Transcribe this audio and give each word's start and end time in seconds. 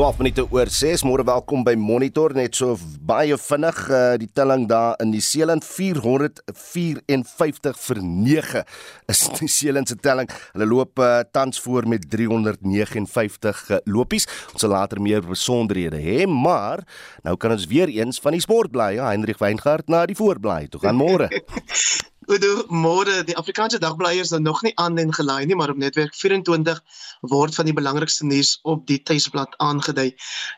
12 0.00 0.16
minute 0.16 0.40
oor 0.48 0.64
6. 0.72 1.02
Môre 1.04 1.20
welkom 1.28 1.60
by 1.60 1.74
Monitor 1.76 2.32
net 2.32 2.56
so 2.56 2.72
baie 3.04 3.36
vinnig 3.36 3.76
uh, 3.92 4.16
die 4.16 4.32
telling 4.32 4.64
daar 4.70 4.96
in 5.04 5.12
die 5.12 5.20
Seeland 5.20 5.60
454 5.60 7.76
vir 7.76 8.00
9 8.00 8.64
is 9.12 9.28
die 9.42 9.50
Seeland 9.52 9.92
se 9.92 10.00
telling. 10.00 10.24
Hulle 10.54 10.64
loop 10.70 10.96
uh, 11.04 11.20
tans 11.36 11.60
voor 11.60 11.84
met 11.84 12.08
359 12.08 13.60
uh, 13.68 13.76
lopies. 13.92 14.24
Ons 14.54 14.64
sal 14.64 14.72
later 14.72 15.04
meer 15.04 15.20
besonderhede 15.20 16.00
hê, 16.00 16.24
maar 16.24 16.80
nou 17.20 17.36
kan 17.36 17.52
ons 17.58 17.68
weer 17.68 17.92
eens 17.92 18.16
van 18.24 18.32
die 18.32 18.40
sport 18.40 18.72
bly. 18.72 18.96
Ja, 18.96 19.12
Hendrik 19.12 19.36
Weingart 19.44 19.92
na 19.92 20.08
die 20.08 20.16
voorbly. 20.16 20.64
Toe 20.72 20.80
gaan 20.80 20.96
môre. 20.96 21.28
Goeie 22.30 22.62
môre. 22.70 23.24
Die 23.26 23.34
Afrikaanse 23.34 23.80
dagblaaiers 23.82 24.30
is 24.30 24.38
nog 24.38 24.60
nie 24.62 24.70
aan 24.78 24.98
en 25.02 25.10
gelaai 25.10 25.46
nie, 25.50 25.56
maar 25.58 25.72
op 25.72 25.78
netwerk 25.82 26.14
24 26.14 26.78
word 27.26 27.54
van 27.54 27.66
die 27.66 27.74
belangrikste 27.74 28.22
nuus 28.24 28.52
op 28.62 28.84
die 28.86 29.00
tuisblad 29.02 29.56
aangedui. 29.58 30.12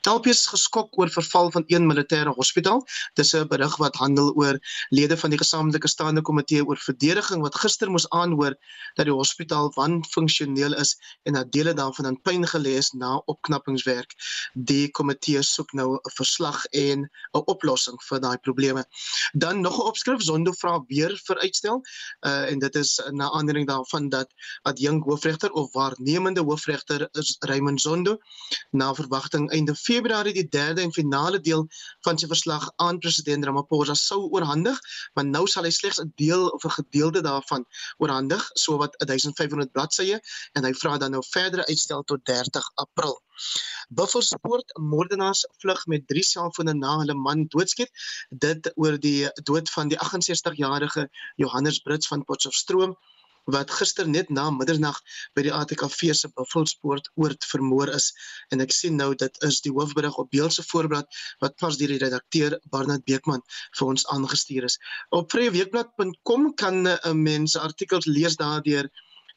Talpies 0.05 0.43
geskok 0.53 0.99
oor 1.01 1.09
verval 1.09 1.49
van 1.55 1.65
een 1.73 1.89
militêre 1.89 2.35
hospitaal. 2.37 2.85
Dis 3.17 3.33
'n 3.33 3.49
berig 3.49 3.77
wat 3.81 3.97
handel 3.97 4.35
oor 4.37 4.59
lede 4.91 5.17
van 5.17 5.31
die 5.31 5.39
gesamentlike 5.39 5.89
staande 5.89 6.21
komitee 6.21 6.67
oor 6.67 6.77
verdediging 6.77 7.41
wat 7.41 7.55
gister 7.55 7.91
moes 7.91 8.09
aanhoor 8.11 8.55
dat 8.95 9.07
die 9.07 9.15
hospitaal 9.15 9.73
wanfunksioneel 9.75 10.75
is 10.75 10.97
en 11.25 11.33
dat 11.33 11.53
dele 11.53 11.73
daarvan 11.73 12.07
in 12.07 12.21
puin 12.21 12.47
gelê 12.47 12.77
is 12.77 12.93
na 12.93 13.17
opknappingswerk. 13.25 14.13
Die 14.53 14.91
komitee 14.91 15.43
soek 15.43 15.73
nou 15.73 15.95
'n 15.95 16.11
verslag 16.21 16.65
en 16.65 17.09
'n 17.33 17.43
oplossing 17.47 17.97
vir 18.03 18.21
daai 18.21 18.37
probleme. 18.37 18.85
Dan 19.33 19.61
nog 19.61 19.79
'n 19.79 19.89
opskrif 19.89 20.23
Zondo 20.23 20.53
vra 20.53 20.85
weer 20.87 21.21
vir 21.25 21.37
uitstel 21.63 21.83
uh, 22.21 22.51
en 22.51 22.59
dit 22.59 22.75
is 22.75 23.01
na 23.11 23.31
aanleiding 23.31 23.67
daarvan 23.67 24.09
dat 24.09 24.33
adjunk 24.63 25.05
hoofregter 25.05 25.53
of 25.53 25.73
waarnemende 25.73 26.41
hoofregter 26.41 27.09
Raymond 27.39 27.81
Zondo 27.81 28.19
na 28.71 28.95
verwagting 28.95 29.51
einde 29.51 29.75
Februarie 29.75 30.33
die 30.33 30.49
derde 30.49 30.81
en 30.81 30.93
finale 30.93 31.41
deel 31.41 31.67
van 32.01 32.19
sy 32.19 32.27
verslag 32.27 32.71
aan 32.77 32.99
president 32.99 33.45
Ramaphosa 33.45 33.95
sou 33.95 34.29
oorhandig 34.31 34.79
maar 35.15 35.25
nou 35.25 35.47
sal 35.47 35.65
hy 35.65 35.71
slegs 35.71 36.01
'n 36.01 36.13
deel 36.17 36.49
of 36.49 36.65
'n 36.65 36.77
gedeelte 36.79 37.21
daarvan 37.21 37.67
oorhandig 37.99 38.51
so 38.55 38.77
wat 38.77 38.95
1500 38.99 39.73
bladsye 39.73 40.21
en 40.53 40.65
hy 40.65 40.73
vra 40.73 40.99
dan 40.99 41.11
nou 41.11 41.23
verdere 41.31 41.67
uitstel 41.67 42.03
tot 42.03 42.25
30 42.25 42.71
April 42.75 43.21
Buffelsport 43.89 44.75
moordenaars 44.81 45.45
vlug 45.65 45.87
met 45.87 46.07
drie 46.09 46.25
selfone 46.25 46.75
na 46.75 46.99
hulle 47.03 47.15
man 47.15 47.47
doodskiet. 47.55 47.91
Dit 48.31 48.73
oor 48.75 48.99
die 48.99 49.29
dood 49.49 49.71
van 49.77 49.93
die 49.93 49.99
68-jarige 49.99 51.09
Johannes 51.37 51.81
Brits 51.87 52.13
van 52.13 52.25
Potchefstroom 52.25 52.97
wat 53.51 53.71
gister 53.75 54.07
net 54.07 54.31
na 54.31 54.51
middernag 54.55 54.99
by 55.35 55.43
die 55.47 55.53
ATKV 55.53 56.13
se 56.15 56.31
Buffelsport 56.37 57.09
oord 57.19 57.45
vermoor 57.51 57.91
is 57.91 58.13
en 58.55 58.63
ek 58.63 58.75
sien 58.75 58.97
nou 58.97 59.15
dit 59.19 59.39
is 59.49 59.61
die 59.65 59.73
hoofberig 59.75 60.19
op 60.19 60.31
Beelse 60.31 60.63
voorblad 60.71 61.09
wat 61.43 61.57
pas 61.59 61.79
deur 61.79 61.91
die 61.91 62.03
redakteur 62.05 62.59
Barnard 62.71 63.05
Beekman 63.05 63.43
vir 63.79 63.87
ons 63.89 64.07
aangestuur 64.15 64.69
is. 64.71 64.79
Op 65.11 65.33
vryeweekblad.com 65.35 66.53
kan 66.55 66.87
uh, 66.87 66.99
mens 67.13 67.57
artikels 67.59 68.07
lees 68.07 68.39
daardeur 68.39 68.89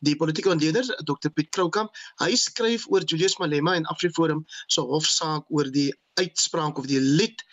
die 0.06 0.16
politieke 0.20 0.52
ontleder 0.54 0.88
Dr 1.04 1.32
Piet 1.34 1.52
Kroukamp 1.56 1.94
hy 2.22 2.36
skryf 2.40 2.88
oor 2.92 3.06
Julius 3.06 3.38
Malema 3.42 3.76
en 3.76 3.88
Afriforum 3.94 4.46
se 4.68 4.82
hofsaak 4.82 5.50
oor 5.50 5.72
die 5.72 5.92
uitspraak 6.22 6.80
of 6.80 6.88
die 6.88 7.02
lid 7.02 7.44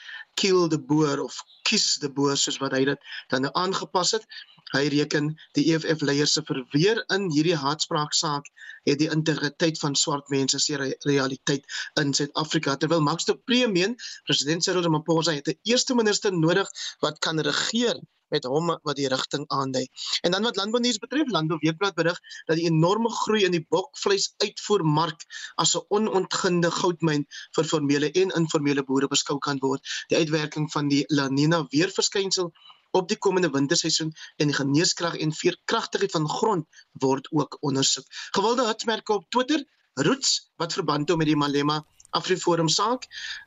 kill 0.41 0.69
the 0.69 0.79
boer 0.79 1.21
of 1.21 1.37
kiss 1.69 1.99
the 1.99 2.09
boer 2.09 2.37
soos 2.37 2.59
wat 2.63 2.75
hy 2.77 2.85
dit 2.89 3.11
dan 3.33 3.45
nou 3.47 3.53
aangepas 3.59 4.15
het. 4.17 4.25
Hy 4.73 4.87
reken 4.95 5.33
die 5.57 5.67
EFF 5.75 6.01
leiers 6.09 6.33
se 6.37 6.43
verweer 6.49 7.03
in 7.17 7.27
hierdie 7.35 7.59
haatspraaksaak 7.61 8.49
het 8.89 9.03
die 9.03 9.11
integriteit 9.13 9.81
van 9.83 9.97
swart 9.99 10.31
mense 10.33 10.61
se 10.65 10.79
re 10.81 10.89
realiteit 11.05 11.67
in 12.01 12.15
Suid-Afrika. 12.17 12.79
Terwyl 12.81 13.05
Max 13.05 13.29
de 13.29 13.37
Pre 13.37 13.67
meen 13.69 13.99
president 14.29 14.65
Cyril 14.65 14.87
Ramaphosa 14.89 15.37
het 15.37 15.53
'n 15.53 15.61
eerste 15.75 15.95
minister 15.95 16.33
nodig 16.33 16.73
wat 17.05 17.19
kan 17.19 17.41
regeer 17.41 18.01
met 18.33 18.49
hom 18.49 18.73
wat 18.83 18.99
die 18.99 19.09
rigting 19.13 19.45
aandui. 19.55 19.85
En 20.27 20.35
dan 20.35 20.49
wat 20.49 20.57
landbounuus 20.57 20.99
betref, 21.03 21.31
Landbou 21.31 21.59
Weekblad 21.63 21.95
berig 21.99 22.19
dat 22.49 22.57
die 22.59 22.67
enorme 22.71 23.11
groei 23.23 23.45
in 23.47 23.55
die 23.57 23.65
bokvleis 23.69 24.33
uitvoermark 24.45 25.27
as 25.63 25.77
'n 25.77 25.85
onontginde 25.89 26.71
goudmyn 26.71 27.27
vir 27.57 27.65
formele 27.65 28.11
en 28.13 28.37
informele 28.43 28.85
boere 28.85 29.09
beskou 29.09 29.39
kan 29.39 29.59
word. 29.61 29.83
Die 30.09 30.19
uitwerking 30.19 30.71
van 30.73 30.89
die 30.89 31.05
La 31.09 31.29
Nina 31.29 31.67
weerverskynsel 31.71 32.53
op 32.93 33.09
die 33.09 33.19
komende 33.19 33.51
winterseisoen 33.51 34.13
en 34.37 34.51
die 34.51 34.57
geneeskrag 34.57 35.17
en 35.17 35.33
veerkragtigheid 35.33 36.13
van 36.13 36.29
grond 36.29 36.67
word 37.05 37.29
ook 37.31 37.57
ondersoek. 37.61 38.05
Gewilde 38.37 38.67
hitsmerke 38.67 39.13
op 39.13 39.25
Twitter, 39.29 39.65
Roots 39.95 40.51
wat 40.57 40.73
verband 40.73 41.09
hou 41.09 41.19
met 41.21 41.29
die 41.29 41.37
Malema 41.37 41.83
Afriforum 42.19 42.69
saak, 42.69 43.07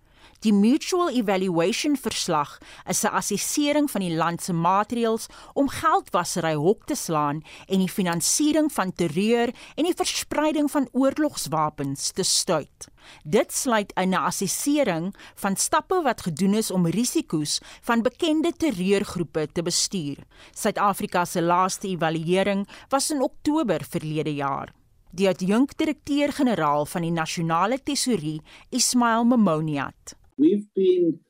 Die 0.40 0.52
Mutual 0.52 1.10
Evaluation 1.12 1.96
Verslag 2.00 2.58
is 2.88 3.04
'n 3.04 3.12
assessering 3.12 3.90
van 3.90 4.00
die 4.00 4.16
land 4.16 4.40
se 4.42 4.52
maatreëls 4.52 5.26
om 5.52 5.68
geldwasery 5.68 6.54
hok 6.54 6.86
te 6.86 6.94
slaan 6.94 7.42
en 7.68 7.78
die 7.78 7.88
finansiering 7.88 8.72
van 8.72 8.92
terreur 8.92 9.52
en 9.76 9.84
die 9.84 9.94
verspreiding 9.94 10.70
van 10.70 10.88
oorlogswapens 10.92 12.12
te 12.12 12.22
stuit. 12.22 12.88
Dit 13.24 13.52
sluit 13.52 13.92
'n 13.94 14.14
assessering 14.14 15.14
van 15.34 15.56
stappe 15.56 16.02
wat 16.02 16.22
gedoen 16.22 16.54
is 16.54 16.70
om 16.70 16.86
risiko's 16.86 17.60
van 17.82 18.02
bekende 18.02 18.52
terreurgroepe 18.52 19.48
te 19.52 19.62
bestuur. 19.62 20.16
Suid-Afrika 20.54 21.24
se 21.24 21.42
laaste 21.42 21.88
evaluering 21.88 22.68
was 22.88 23.10
in 23.10 23.22
Oktober 23.22 23.84
verlede 23.84 24.34
jaar. 24.34 24.72
Die 25.12 25.28
adjunkdirekteur-generaal 25.28 26.86
van 26.86 27.02
die 27.02 27.10
nasionale 27.10 27.82
tesourie, 27.82 28.40
Ismail 28.70 29.24
Momoniat, 29.24 30.14
we've 30.40 30.66
been 30.74 31.20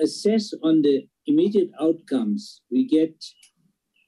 assessed 0.00 0.54
on 0.62 0.82
the 0.82 1.08
immediate 1.26 1.70
outcomes. 1.80 2.60
We 2.70 2.86
get 2.86 3.24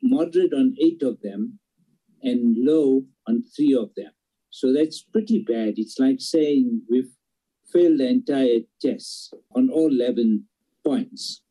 moderate 0.03 0.53
on 0.53 0.77
eight 0.81 1.03
of 1.03 1.21
them 1.23 1.59
and 2.23 2.57
low 2.59 3.03
on 3.27 3.45
three 3.57 3.75
of 3.75 3.91
them. 3.97 4.13
So 4.51 4.73
that's 4.73 5.03
pretty 5.03 5.45
bad. 5.47 5.75
It's 5.77 5.99
like 5.99 6.21
saying 6.21 6.83
we've 6.91 7.13
failed 7.73 7.99
the 7.99 8.09
entire 8.09 8.61
test 8.81 9.35
on 9.57 9.71
all 9.71 9.89
11 9.89 10.45
points. 10.85 11.43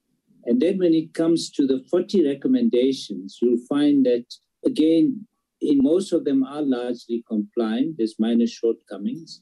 And 0.46 0.62
then 0.62 0.78
when 0.78 0.94
it 0.94 1.14
comes 1.14 1.50
to 1.52 1.66
the 1.66 1.84
40 1.90 2.28
recommendations, 2.28 3.38
you'll 3.42 3.66
find 3.68 4.06
that, 4.06 4.26
again, 4.66 5.26
in 5.62 5.80
most 5.82 6.14
of 6.14 6.26
them 6.26 6.44
are 6.44 6.62
largely 6.62 7.24
compliant. 7.28 7.96
There's 7.98 8.16
minor 8.20 8.48
shortcomings. 8.48 9.42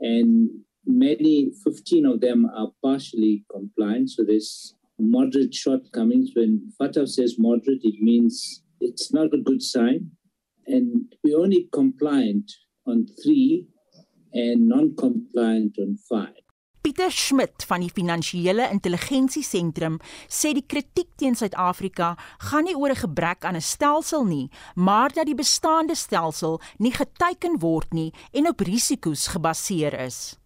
And 0.00 0.50
many 0.86 1.52
15 1.64 2.06
of 2.06 2.20
them 2.20 2.46
are 2.56 2.70
partially 2.82 3.44
compliant 3.50 4.10
so 4.10 4.24
there's 4.24 4.74
moderate 4.98 5.54
shortcomings. 5.54 6.30
When 6.34 6.72
fatah 6.78 7.06
says 7.06 7.36
moderate 7.38 7.82
it 7.82 8.00
means 8.00 8.62
it's 8.80 9.12
not 9.12 9.34
a 9.34 9.38
good 9.38 9.62
sign. 9.62 10.10
And 10.66 11.14
we're 11.22 11.38
only 11.38 11.68
compliant 11.72 12.50
on 12.86 13.06
3 13.22 13.66
and 14.32 14.68
non-compliant 14.68 15.76
on 15.78 15.96
5 16.08 16.28
Pieter 16.84 17.10
Schmidt 17.10 17.64
van 17.64 17.80
die 17.80 17.88
Finansiële 17.88 18.66
Intelligensie 18.68 19.42
Sentrum 19.42 19.94
sê 20.28 20.50
die 20.52 20.66
kritiek 20.68 21.14
teen 21.16 21.32
Suid-Afrika 21.32 22.10
gaan 22.50 22.68
nie 22.68 22.76
oor 22.76 22.92
'n 22.92 23.02
gebrek 23.06 23.44
aan 23.44 23.56
'n 23.56 23.64
stelsel 23.64 24.24
nie, 24.24 24.50
maar 24.76 25.08
dat 25.08 25.24
die 25.24 25.34
bestaande 25.34 25.94
stelsel 25.94 26.60
nie 26.78 26.92
geteken 26.92 27.58
word 27.60 27.92
nie 27.92 28.12
en 28.32 28.48
op 28.48 28.60
risiko's 28.60 29.28
gebaseer 29.28 29.94
is. 30.04 30.36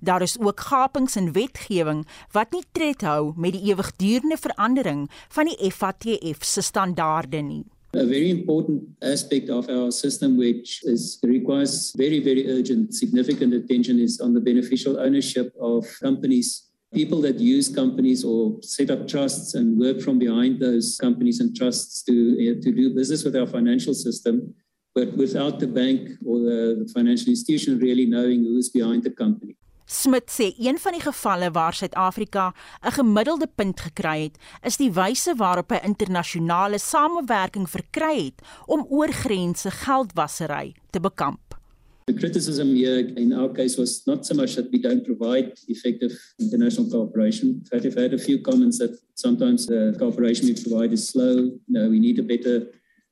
Daar 0.00 0.22
is 0.22 0.38
ook 0.38 0.60
gapings 0.60 1.16
in 1.16 1.32
wetgewing 1.32 2.06
wat 2.32 2.52
nie 2.52 2.64
tred 2.72 3.00
hou 3.00 3.32
met 3.36 3.52
die 3.52 3.72
ewigdurende 3.72 4.36
verandering 4.36 5.10
van 5.28 5.50
die 5.50 5.72
FATF 5.72 6.44
se 6.44 6.62
standaarde 6.62 7.42
nie. 7.42 7.64
A 7.96 8.04
very 8.04 8.28
important 8.28 8.82
aspect 9.00 9.48
of 9.48 9.68
our 9.68 9.90
system, 9.90 10.36
which 10.36 10.82
is, 10.84 11.18
requires 11.22 11.94
very, 11.96 12.20
very 12.20 12.46
urgent, 12.46 12.94
significant 12.94 13.54
attention, 13.54 13.98
is 13.98 14.20
on 14.20 14.34
the 14.34 14.40
beneficial 14.40 14.98
ownership 15.00 15.54
of 15.58 15.86
companies. 16.02 16.64
People 16.92 17.22
that 17.22 17.40
use 17.40 17.68
companies 17.68 18.24
or 18.24 18.58
set 18.60 18.90
up 18.90 19.08
trusts 19.08 19.54
and 19.54 19.78
work 19.78 20.00
from 20.00 20.18
behind 20.18 20.60
those 20.60 20.98
companies 21.00 21.40
and 21.40 21.56
trusts 21.56 22.02
to, 22.02 22.12
uh, 22.12 22.60
to 22.62 22.72
do 22.72 22.94
business 22.94 23.24
with 23.24 23.34
our 23.34 23.46
financial 23.46 23.94
system, 23.94 24.54
but 24.94 25.16
without 25.16 25.58
the 25.58 25.66
bank 25.66 26.10
or 26.26 26.40
the, 26.40 26.90
financial 26.92 27.28
institution 27.30 27.78
really 27.78 28.04
knowing 28.04 28.44
who's 28.44 28.68
behind 28.68 29.02
the 29.02 29.10
company. 29.10 29.56
Smit 29.88 30.28
sê 30.28 30.50
een 30.60 30.76
van 30.76 30.92
die 30.92 31.00
gevalle 31.00 31.48
waar 31.56 31.72
Suid-Afrika 31.72 32.52
'n 32.84 32.92
gemiddelde 32.92 33.48
punt 33.48 33.80
gekry 33.80 34.22
het, 34.22 34.36
is 34.62 34.76
die 34.76 34.92
wyse 34.92 35.32
waarop 35.36 35.70
hy 35.70 35.80
internasionale 35.82 36.78
samewerking 36.78 37.66
verkry 37.68 38.24
het 38.24 38.42
om 38.66 38.86
oorgrense 38.90 39.70
geldwasery 39.70 40.74
te 40.90 41.00
bekamp. 41.00 41.56
The 42.04 42.12
criticism 42.12 42.74
here 42.74 43.00
in 43.16 43.32
our 43.32 43.48
case 43.48 43.80
was 43.80 44.02
not 44.06 44.26
so 44.26 44.34
much 44.34 44.54
that 44.56 44.70
we 44.70 44.78
don't 44.78 45.04
provide 45.04 45.52
effective 45.68 46.12
international 46.38 46.90
cooperation. 46.90 47.48
In 47.48 47.64
fact, 47.64 47.86
I've 47.86 48.02
had 48.02 48.12
a 48.12 48.18
few 48.18 48.42
comments 48.42 48.78
that 48.78 49.00
sometimes 49.14 49.66
the 49.66 49.94
cooperation 49.98 50.46
we 50.48 50.54
provide 50.54 50.92
is 50.92 51.08
slow. 51.08 51.50
No, 51.66 51.88
we 51.88 51.98
need 51.98 52.18
a 52.18 52.22
better 52.22 52.66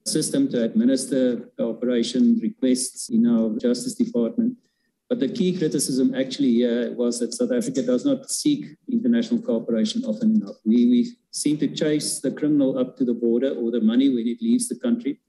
system 0.04 0.48
to 0.48 0.62
administer 0.62 1.50
cooperation 1.56 2.38
requests 2.42 3.08
in 3.08 3.26
our 3.26 3.56
Justice 3.58 3.94
Department. 3.94 4.56
But 5.08 5.20
the 5.20 5.28
key 5.28 5.56
criticism 5.56 6.14
actually 6.16 6.54
here 6.54 6.92
was 6.94 7.20
that 7.20 7.32
South 7.32 7.52
Africa 7.52 7.82
does 7.82 8.04
not 8.04 8.28
seek 8.28 8.66
international 8.90 9.40
cooperation 9.40 10.04
often 10.04 10.34
enough. 10.34 10.56
We, 10.64 10.88
we 10.90 11.16
seem 11.30 11.58
to 11.58 11.68
chase 11.68 12.18
the 12.18 12.32
criminal 12.32 12.76
up 12.76 12.96
to 12.96 13.04
the 13.04 13.14
border 13.14 13.50
or 13.54 13.70
the 13.70 13.80
money 13.80 14.08
when 14.08 14.26
it 14.26 14.42
leaves 14.42 14.68
the 14.68 14.74
country, 14.74 15.20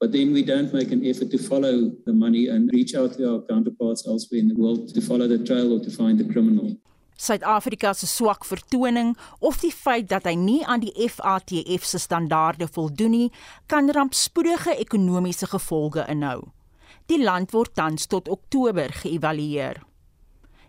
but 0.00 0.10
then 0.10 0.32
we 0.32 0.42
don't 0.42 0.74
make 0.74 0.90
an 0.90 1.06
effort 1.06 1.30
to 1.30 1.38
follow 1.38 1.92
the 2.06 2.12
money 2.12 2.48
and 2.48 2.70
reach 2.72 2.96
out 2.96 3.12
to 3.14 3.32
our 3.32 3.42
counterparts 3.42 4.04
elsewhere 4.08 4.40
in 4.40 4.48
the 4.48 4.56
world 4.56 4.92
to 4.94 5.00
follow 5.00 5.28
the 5.28 5.38
trail 5.38 5.74
or 5.74 5.80
to 5.84 5.90
find 5.90 6.18
the 6.18 6.24
criminal. 6.32 6.76
Suid-Afrika 7.20 7.92
se 7.94 8.06
swak 8.06 8.46
vertoning 8.48 9.16
of 9.38 9.60
die 9.60 9.70
feit 9.70 10.08
dat 10.08 10.24
hy 10.24 10.32
nie 10.40 10.62
aan 10.64 10.80
die 10.80 11.08
FATF 11.08 11.84
se 11.84 12.00
standaarde 12.00 12.66
voldoen 12.72 13.12
nie, 13.12 13.26
kan 13.68 13.92
rampspoedige 13.92 14.72
ekonomiese 14.80 15.46
gevolge 15.52 16.06
inhou. 16.08 16.48
Die 17.10 17.18
land 17.18 17.50
word 17.50 17.72
tans 17.74 18.04
tot 18.06 18.28
Oktober 18.30 18.92
geëvalueer. 18.94 19.80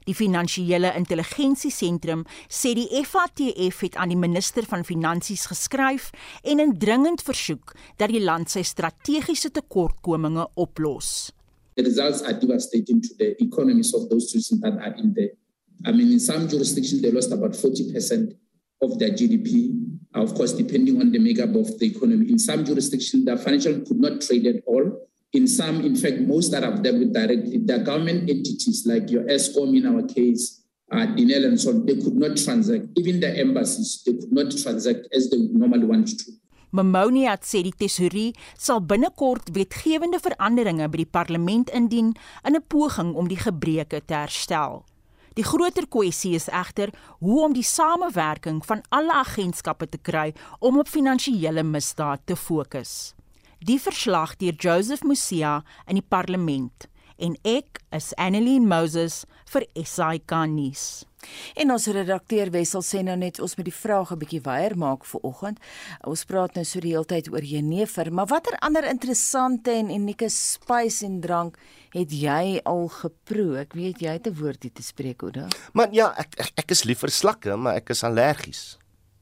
Die 0.07 0.15
Finansiële 0.17 0.89
Intelligensiesentrum 0.97 2.23
sê 2.49 2.71
die 2.73 2.87
FATF 3.05 3.83
het 3.85 3.99
aan 4.01 4.09
die 4.09 4.17
minister 4.17 4.65
van 4.65 4.81
Finansies 4.81 5.43
geskryf 5.51 6.07
en 6.41 6.63
indringend 6.63 7.21
versoek 7.21 7.75
dat 8.01 8.09
die 8.09 8.23
land 8.25 8.49
sy 8.49 8.63
strategiese 8.65 9.51
tekortkominge 9.53 10.47
oplos. 10.57 11.29
The 11.77 11.85
results 11.85 12.23
are 12.25 12.33
devastating 12.33 13.05
to 13.05 13.13
the 13.21 13.35
economies 13.37 13.93
of 13.93 14.09
those 14.09 14.33
jurisdictions 14.33 14.65
that 14.65 14.81
are 14.81 14.97
in 14.97 15.13
there. 15.13 15.37
I 15.85 15.93
mean, 15.93 16.09
in 16.09 16.19
some 16.19 16.49
jurisdictions, 16.49 17.03
they 17.03 17.13
lost 17.13 17.31
about 17.31 17.53
40% 17.53 18.33
of 18.81 18.97
their 18.97 19.13
GDP, 19.13 19.77
of 20.15 20.33
course, 20.33 20.57
depending 20.57 20.99
on 20.99 21.11
the 21.11 21.19
makeup 21.19 21.53
of 21.53 21.77
the 21.77 21.85
economy. 21.85 22.31
In 22.33 22.39
some 22.39 22.65
jurisdictions, 22.65 23.25
the 23.25 23.37
financial 23.37 23.77
could 23.85 24.01
not 24.01 24.21
trade 24.21 24.47
at 24.47 24.65
all. 24.65 25.10
In 25.33 25.47
some, 25.47 25.81
in 25.81 25.95
fact, 25.95 26.19
most 26.19 26.53
have 26.53 26.83
dealt 26.83 26.99
with 26.99 27.13
directly, 27.13 27.57
the 27.57 27.79
government 27.79 28.29
entities 28.29 28.85
like 28.85 29.09
your 29.09 29.23
ESCOM 29.23 29.75
in 29.77 29.85
our 29.87 30.03
case, 30.03 30.63
uh, 30.91 31.07
Dinel 31.07 31.45
and 31.45 31.59
so 31.59 31.69
on, 31.69 31.85
they 31.85 31.95
could 31.95 32.15
not 32.15 32.35
transact. 32.37 32.85
Even 32.97 33.19
the 33.19 33.39
embassies, 33.39 34.03
they 34.05 34.13
could 34.13 34.31
not 34.31 34.51
transact 34.51 35.07
as 35.13 35.29
they 35.29 35.37
normally 35.37 35.85
wanted 35.85 36.19
to. 36.19 36.31
Mamonia 36.71 37.33
het 37.33 37.43
sê 37.43 37.59
die 37.65 37.73
tesourie 37.75 38.29
sal 38.55 38.79
binnekort 38.87 39.49
wetgewende 39.51 40.21
veranderinge 40.23 40.87
by 40.87 41.01
die 41.01 41.09
parlement 41.17 41.71
indien 41.75 42.13
in 42.47 42.55
'n 42.55 42.63
poging 42.67 43.11
om 43.15 43.27
die 43.27 43.39
gebreke 43.39 43.99
te 44.05 44.13
herstel. 44.13 44.85
Die 45.35 45.43
groter 45.43 45.87
kwessie 45.87 46.35
is 46.35 46.47
egter 46.47 46.93
hoe 47.19 47.43
om 47.43 47.53
die 47.53 47.63
samewerking 47.63 48.65
van 48.65 48.81
alle 48.89 49.13
agentskappe 49.13 49.87
te 49.87 49.97
kry 49.97 50.33
om 50.59 50.79
op 50.79 50.87
finansiële 50.87 51.63
misdaad 51.63 52.19
te 52.25 52.35
fokus. 52.35 53.13
Die 53.61 53.77
verslag 53.77 54.39
deur 54.41 54.55
Joseph 54.57 55.03
Musia 55.05 55.59
in 55.85 55.99
die 55.99 56.07
parlement 56.09 56.87
en 57.21 57.35
ek 57.45 57.77
is 57.93 58.07
Annelien 58.17 58.65
Moses 58.65 59.19
vir 59.53 59.67
SAK 59.77 60.33
nuus. 60.49 60.85
En 61.61 61.69
ons 61.69 61.85
redakteur 61.93 62.49
Wessel 62.55 62.81
sê 62.81 63.03
nou 63.05 63.13
net 63.21 63.37
ons 63.37 63.53
moet 63.59 63.67
die 63.69 63.75
vrae 63.75 64.01
'n 64.01 64.17
bietjie 64.17 64.41
weier 64.41 64.73
maak 64.73 65.05
vir 65.05 65.21
oggend. 65.21 65.59
Ons 66.03 66.25
praat 66.25 66.55
nou 66.55 66.65
so 66.65 66.79
die 66.79 66.97
hele 66.97 67.05
tyd 67.05 67.29
oor 67.29 67.45
jenever, 67.45 68.11
maar 68.11 68.25
watter 68.25 68.57
ander 68.61 68.89
interessante 68.89 69.69
en 69.69 69.93
unieke 69.93 70.29
spice 70.29 71.05
en 71.05 71.21
drank 71.21 71.57
het 71.93 72.09
jy 72.09 72.61
al 72.65 72.87
geproe? 72.87 73.59
Ek 73.59 73.73
weet 73.73 74.01
jy 74.01 74.17
het 74.17 74.27
'n 74.27 74.33
woordjie 74.33 74.73
te 74.73 74.81
spreek 74.81 75.21
oor 75.21 75.31
dit. 75.31 75.55
Maar 75.73 75.93
ja, 75.93 76.15
ek 76.17 76.33
ek, 76.39 76.51
ek 76.55 76.71
is 76.71 76.83
lief 76.83 76.99
vir 76.99 77.09
slakke, 77.09 77.55
maar 77.55 77.75
ek 77.75 77.89
is 77.91 78.03
allergies. 78.03 78.80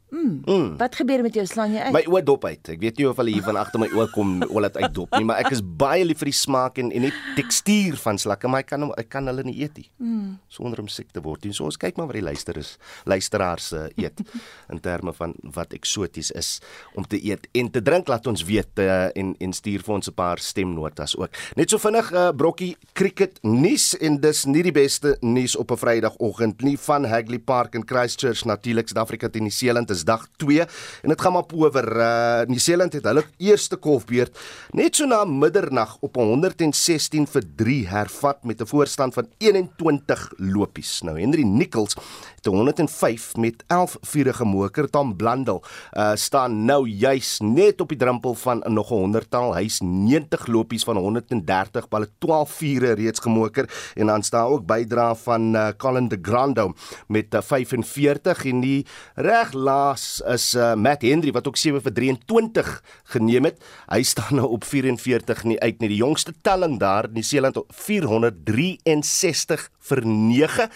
Mm. 0.09 0.41
Mm. 0.45 0.77
Wat 0.77 0.95
gebeur 0.97 1.21
met 1.21 1.35
jou 1.37 1.45
slaan 1.45 1.73
jy 1.75 1.83
uit? 1.85 1.93
My 1.93 2.01
oë 2.09 2.21
dop 2.25 2.45
uit. 2.49 2.71
Ek 2.73 2.81
weet 2.81 2.97
nie 2.97 3.05
of 3.09 3.19
hulle 3.21 3.33
hier 3.35 3.45
van 3.45 3.59
agter 3.61 3.81
my 3.81 3.89
oë 3.93 4.07
kom 4.13 4.31
wil 4.41 4.65
dit 4.65 4.79
uitdop 4.81 5.13
nie, 5.17 5.27
maar 5.29 5.43
ek 5.43 5.53
is 5.53 5.61
baie 5.61 6.05
lief 6.07 6.21
vir 6.23 6.31
die 6.31 6.39
smaak 6.39 6.79
en 6.81 6.89
en 6.95 7.05
die 7.05 7.13
tekstuur 7.37 7.97
van 8.01 8.17
slakke, 8.21 8.49
maar 8.49 8.65
ek 8.65 8.71
kan 8.71 8.87
ek 8.89 9.09
kan 9.13 9.29
hulle 9.29 9.45
nie 9.45 9.59
eet 9.61 9.77
nie. 9.77 9.85
Mm. 10.01 10.31
Sonder 10.49 10.81
om 10.81 10.89
siek 10.89 11.11
te 11.13 11.21
word. 11.21 11.45
En 11.45 11.53
so 11.53 11.67
ons 11.69 11.77
kyk 11.77 11.99
maar 11.99 12.09
wat 12.09 12.17
die 12.17 12.25
luisterers 12.25 12.71
luisteraars 13.09 13.69
uh, 13.77 13.85
eet 14.01 14.23
in 14.73 14.81
terme 14.81 15.13
van 15.13 15.35
wat 15.55 15.75
eksoties 15.77 16.33
is 16.37 16.55
om 16.97 17.05
te 17.05 17.19
eet 17.21 17.45
en 17.53 17.69
te 17.69 17.83
drink. 17.85 18.09
Laat 18.09 18.27
ons 18.31 18.45
weet 18.49 18.81
uh, 18.81 19.09
en 19.13 19.35
en 19.37 19.53
stuur 19.53 19.85
vir 19.85 19.95
ons 19.99 20.09
'n 20.09 20.17
paar 20.17 20.41
stemnotas 20.41 21.15
ook. 21.17 21.29
Net 21.55 21.69
so 21.69 21.77
vinnig 21.77 22.11
'n 22.11 22.17
uh, 22.17 22.33
brokkie 22.33 22.75
cricket 22.93 23.37
nuus 23.43 23.93
en 24.01 24.17
dis 24.17 24.45
nie 24.45 24.63
die 24.63 24.73
beste 24.73 25.17
nuus 25.21 25.55
op 25.55 25.71
'n 25.71 25.77
Vrydagoggend 25.77 26.61
nie 26.61 26.77
van 26.77 27.05
Hagley 27.05 27.39
Park 27.39 27.75
in 27.75 27.85
Christchurch 27.85 28.45
natuurlik 28.45 28.87
Suid-Afrika 28.87 29.29
teen 29.29 29.43
Nieu-Seeland 29.43 29.89
is 29.99 30.07
dag 30.07 30.25
2 30.39 30.63
en 31.03 31.11
dit 31.11 31.21
gaan 31.21 31.35
maar 31.35 31.51
oor 31.53 31.75
uh 31.75 32.47
Nieu-Seeland 32.49 32.95
het 32.95 33.07
hulle 33.09 33.25
eerste 33.37 33.75
kolfbeurt 33.75 34.37
net 34.77 34.95
so 34.95 35.07
na 35.09 35.23
middernag 35.25 35.97
op 36.05 36.15
116 36.19 37.27
vir 37.27 37.47
3 37.59 37.87
hervat 37.91 38.43
met 38.43 38.61
'n 38.61 38.69
voorstand 38.69 39.13
van 39.13 39.27
21 39.37 40.33
lopies. 40.37 41.01
Nou 41.01 41.19
Henry 41.19 41.43
Nichols 41.43 41.95
het 42.35 42.45
105 42.45 43.35
met 43.35 43.63
11 43.67 43.97
vurige 44.01 44.45
moker 44.45 44.89
Tom 44.89 45.15
Blandel 45.15 45.63
uh 45.93 46.15
staan 46.15 46.65
nou 46.65 46.87
juis 46.87 47.39
net 47.43 47.81
op 47.81 47.89
die 47.89 47.97
drempel 47.97 48.33
van 48.33 48.63
nog 48.65 48.91
'n 48.91 48.95
100tal. 48.95 49.55
Hy's 49.55 49.79
90 49.79 50.47
lopies 50.47 50.83
van 50.83 50.97
130 50.97 51.87
balle 51.87 52.09
12 52.17 52.51
vure 52.51 52.91
reeds 52.93 53.19
gemoker 53.19 53.69
en 53.95 54.05
dan 54.05 54.23
staan 54.23 54.47
ook 54.47 54.65
bydra 54.65 55.15
van 55.15 55.55
uh, 55.55 55.67
Colin 55.77 56.07
de 56.07 56.19
Grando 56.21 56.73
met 57.07 57.33
uh, 57.33 57.41
45 57.41 58.45
en 58.45 58.59
die 58.59 58.85
reg 59.15 59.53
laag 59.53 59.88
laas 59.89 60.21
is 60.29 60.53
uh, 60.53 60.75
Matt 60.77 61.01
Henry 61.05 61.31
wat 61.33 61.47
ook 61.49 61.57
7 61.57 61.81
vir 61.81 61.93
23 61.93 62.69
geneem 63.13 63.45
het. 63.49 63.57
Hy 63.89 64.03
staan 64.05 64.35
nou 64.37 64.47
op 64.53 64.63
44 64.67 65.43
nie 65.49 65.59
uit 65.59 65.79
nie. 65.81 65.89
Die 65.95 66.01
jongste 66.03 66.33
telling 66.45 66.79
daar 66.81 67.05
in 67.09 67.13
Nieu-Seeland 67.17 67.57
463 67.73 69.69
vir 69.89 70.01
9 70.05 70.69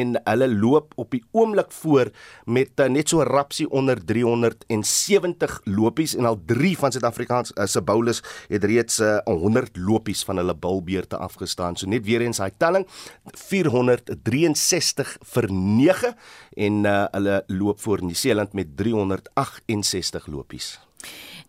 en 0.00 0.16
hulle 0.24 0.48
loop 0.48 0.94
op 1.00 1.10
die 1.12 1.22
oomblik 1.36 1.72
voor 1.82 2.10
met 2.46 2.80
uh, 2.80 2.88
net 2.88 3.08
so 3.12 3.22
rapsie 3.26 3.68
onder 3.68 4.00
370 4.00 5.60
lopies 5.68 6.16
en 6.16 6.24
al 6.30 6.38
3 6.48 6.76
van 6.80 6.92
Suid-Afrikaans 6.94 7.52
uh, 7.54 7.66
se 7.68 7.82
bowlers 7.84 8.22
het 8.48 8.64
reeds 8.64 9.00
uh, 9.04 9.18
100 9.28 9.76
lopies 9.76 10.24
van 10.24 10.36
hulle 10.40 10.56
bilbeerte 10.56 11.16
afgestaan. 11.20 11.76
So 11.76 11.90
net 11.90 12.06
weer 12.08 12.22
eens 12.24 12.40
hy 12.40 12.50
telling 12.56 12.86
463 13.50 15.18
vir 15.34 15.50
9 15.52 16.14
en 16.64 16.84
uh, 16.86 17.04
hulle 17.16 17.42
loop 17.52 17.80
voor 17.84 18.04
Nieu-Seeland 18.04 18.53
met 18.54 18.76
368 18.78 20.26
lopies. 20.32 20.76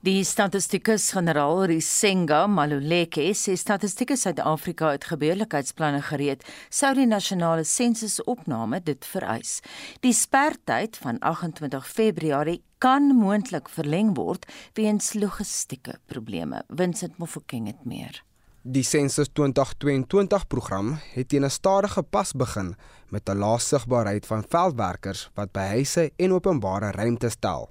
Die 0.05 0.21
statistikus-generaal 0.27 1.63
Risenga 1.71 2.43
Maluleke 2.51 3.23
sê 3.33 3.55
statistikus 3.57 4.25
Suid-Afrika 4.25 4.91
het 4.93 5.07
gebeurlikheidsplanne 5.09 6.03
gereed 6.09 6.43
sou 6.69 6.91
die 6.97 7.07
nasionale 7.09 7.63
sensusopname 7.65 8.83
dit 8.85 9.07
vereis. 9.09 9.61
Die 10.05 10.13
spertyd 10.13 10.99
van 11.01 11.17
28 11.25 11.89
Februarie 11.89 12.61
kan 12.77 13.09
moontlik 13.17 13.71
verleng 13.71 14.13
word 14.19 14.45
weens 14.77 15.13
logistieke 15.17 15.97
probleme. 16.11 16.61
Vincent 16.69 17.17
Mofokeng 17.17 17.71
het 17.71 17.85
meer. 17.85 18.21
Die 18.67 18.81
Sensus 18.81 19.27
2022 19.29 20.47
program 20.49 20.87
het 21.13 21.27
teen 21.29 21.45
'n 21.45 21.53
stadige 21.53 22.01
pas 22.01 22.31
begin 22.33 22.75
met 23.13 23.29
'n 23.29 23.37
lae 23.37 23.59
sigbaarheid 23.59 24.25
van 24.25 24.43
veldwerkers 24.49 25.29
wat 25.35 25.51
by 25.51 25.65
huise 25.75 26.11
en 26.15 26.33
openbare 26.33 26.91
ruimtes 26.91 27.31
stel. 27.31 27.69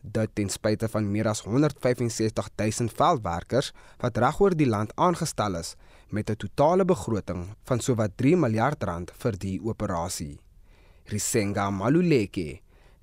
Dit 0.00 0.30
ten 0.34 0.48
spyte 0.48 0.88
van 0.88 1.10
meer 1.10 1.28
as 1.28 1.40
165 1.40 2.48
000 2.56 2.88
veldwerkers 2.94 3.72
wat 3.98 4.16
regoor 4.16 4.56
die 4.56 4.66
land 4.66 4.92
aangestel 4.96 5.54
is 5.56 5.76
met 6.08 6.30
'n 6.30 6.36
totale 6.36 6.84
begroting 6.84 7.54
van 7.64 7.80
sowat 7.80 8.10
3 8.16 8.36
miljard 8.36 8.82
rand 8.82 9.12
vir 9.16 9.38
die 9.38 9.60
operasie. 9.62 10.40
Risenga 11.04 11.70
Maluleke, 11.70 12.60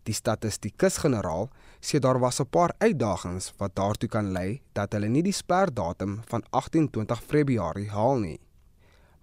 die 0.08 0.16
statistikus-generaal, 0.16 1.50
sê 1.82 2.00
daar 2.00 2.20
was 2.20 2.40
'n 2.42 2.50
paar 2.50 2.74
uitdagings 2.80 3.54
wat 3.58 3.76
daartoe 3.76 4.10
kan 4.10 4.32
lei 4.34 4.62
dat 4.74 4.94
hulle 4.94 5.10
nie 5.10 5.24
die 5.24 5.40
sperdatum 5.44 6.22
van 6.30 6.44
28 6.50 7.22
Februarie 7.24 7.90
haal 7.90 8.20
nie. 8.20 8.40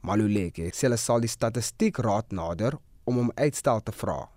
Maluleke 0.02 0.70
sê 0.72 0.86
hulle 0.86 0.96
sal 0.96 1.20
die 1.20 1.28
statistiek 1.38 1.98
raad 1.98 2.32
nader 2.32 2.78
om 3.04 3.16
hom 3.16 3.32
uitstel 3.36 3.80
te 3.82 3.92
vra. 3.92 4.28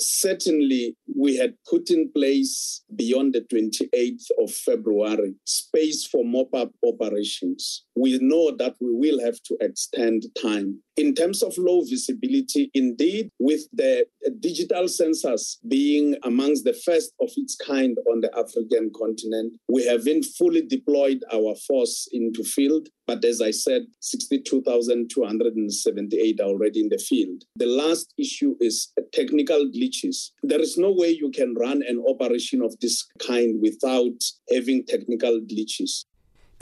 Certainly, 0.00 0.96
we 1.06 1.36
had 1.36 1.54
put 1.70 1.88
in 1.88 2.10
place 2.12 2.82
beyond 2.96 3.32
the 3.32 3.42
28th 3.42 4.26
of 4.38 4.50
February 4.50 5.34
space 5.44 6.04
for 6.04 6.24
mop 6.24 6.52
up 6.52 6.72
operations. 6.82 7.84
We 7.94 8.18
know 8.18 8.50
that 8.56 8.74
we 8.80 8.92
will 8.92 9.20
have 9.20 9.40
to 9.44 9.56
extend 9.60 10.26
time. 10.34 10.82
In 10.96 11.14
terms 11.14 11.42
of 11.42 11.58
low 11.58 11.82
visibility, 11.82 12.70
indeed, 12.72 13.28
with 13.40 13.66
the 13.72 14.06
digital 14.38 14.84
sensors 14.84 15.56
being 15.66 16.14
amongst 16.22 16.62
the 16.64 16.72
first 16.72 17.12
of 17.20 17.32
its 17.36 17.56
kind 17.56 17.98
on 18.08 18.20
the 18.20 18.30
African 18.38 18.92
continent, 18.96 19.56
we 19.68 19.84
haven't 19.84 20.24
fully 20.38 20.62
deployed 20.62 21.24
our 21.32 21.56
force 21.66 22.06
into 22.12 22.44
field. 22.44 22.88
But 23.08 23.24
as 23.24 23.42
I 23.42 23.50
said, 23.50 23.86
62,278 24.00 26.40
are 26.40 26.44
already 26.44 26.80
in 26.80 26.90
the 26.90 26.98
field. 26.98 27.42
The 27.56 27.66
last 27.66 28.14
issue 28.16 28.54
is 28.60 28.92
technical 29.12 29.68
glitches. 29.70 30.30
There 30.44 30.60
is 30.60 30.78
no 30.78 30.92
way 30.92 31.10
you 31.10 31.30
can 31.30 31.54
run 31.54 31.82
an 31.86 32.04
operation 32.08 32.62
of 32.62 32.78
this 32.80 33.04
kind 33.18 33.60
without 33.60 34.22
having 34.50 34.84
technical 34.86 35.40
glitches. 35.40 36.04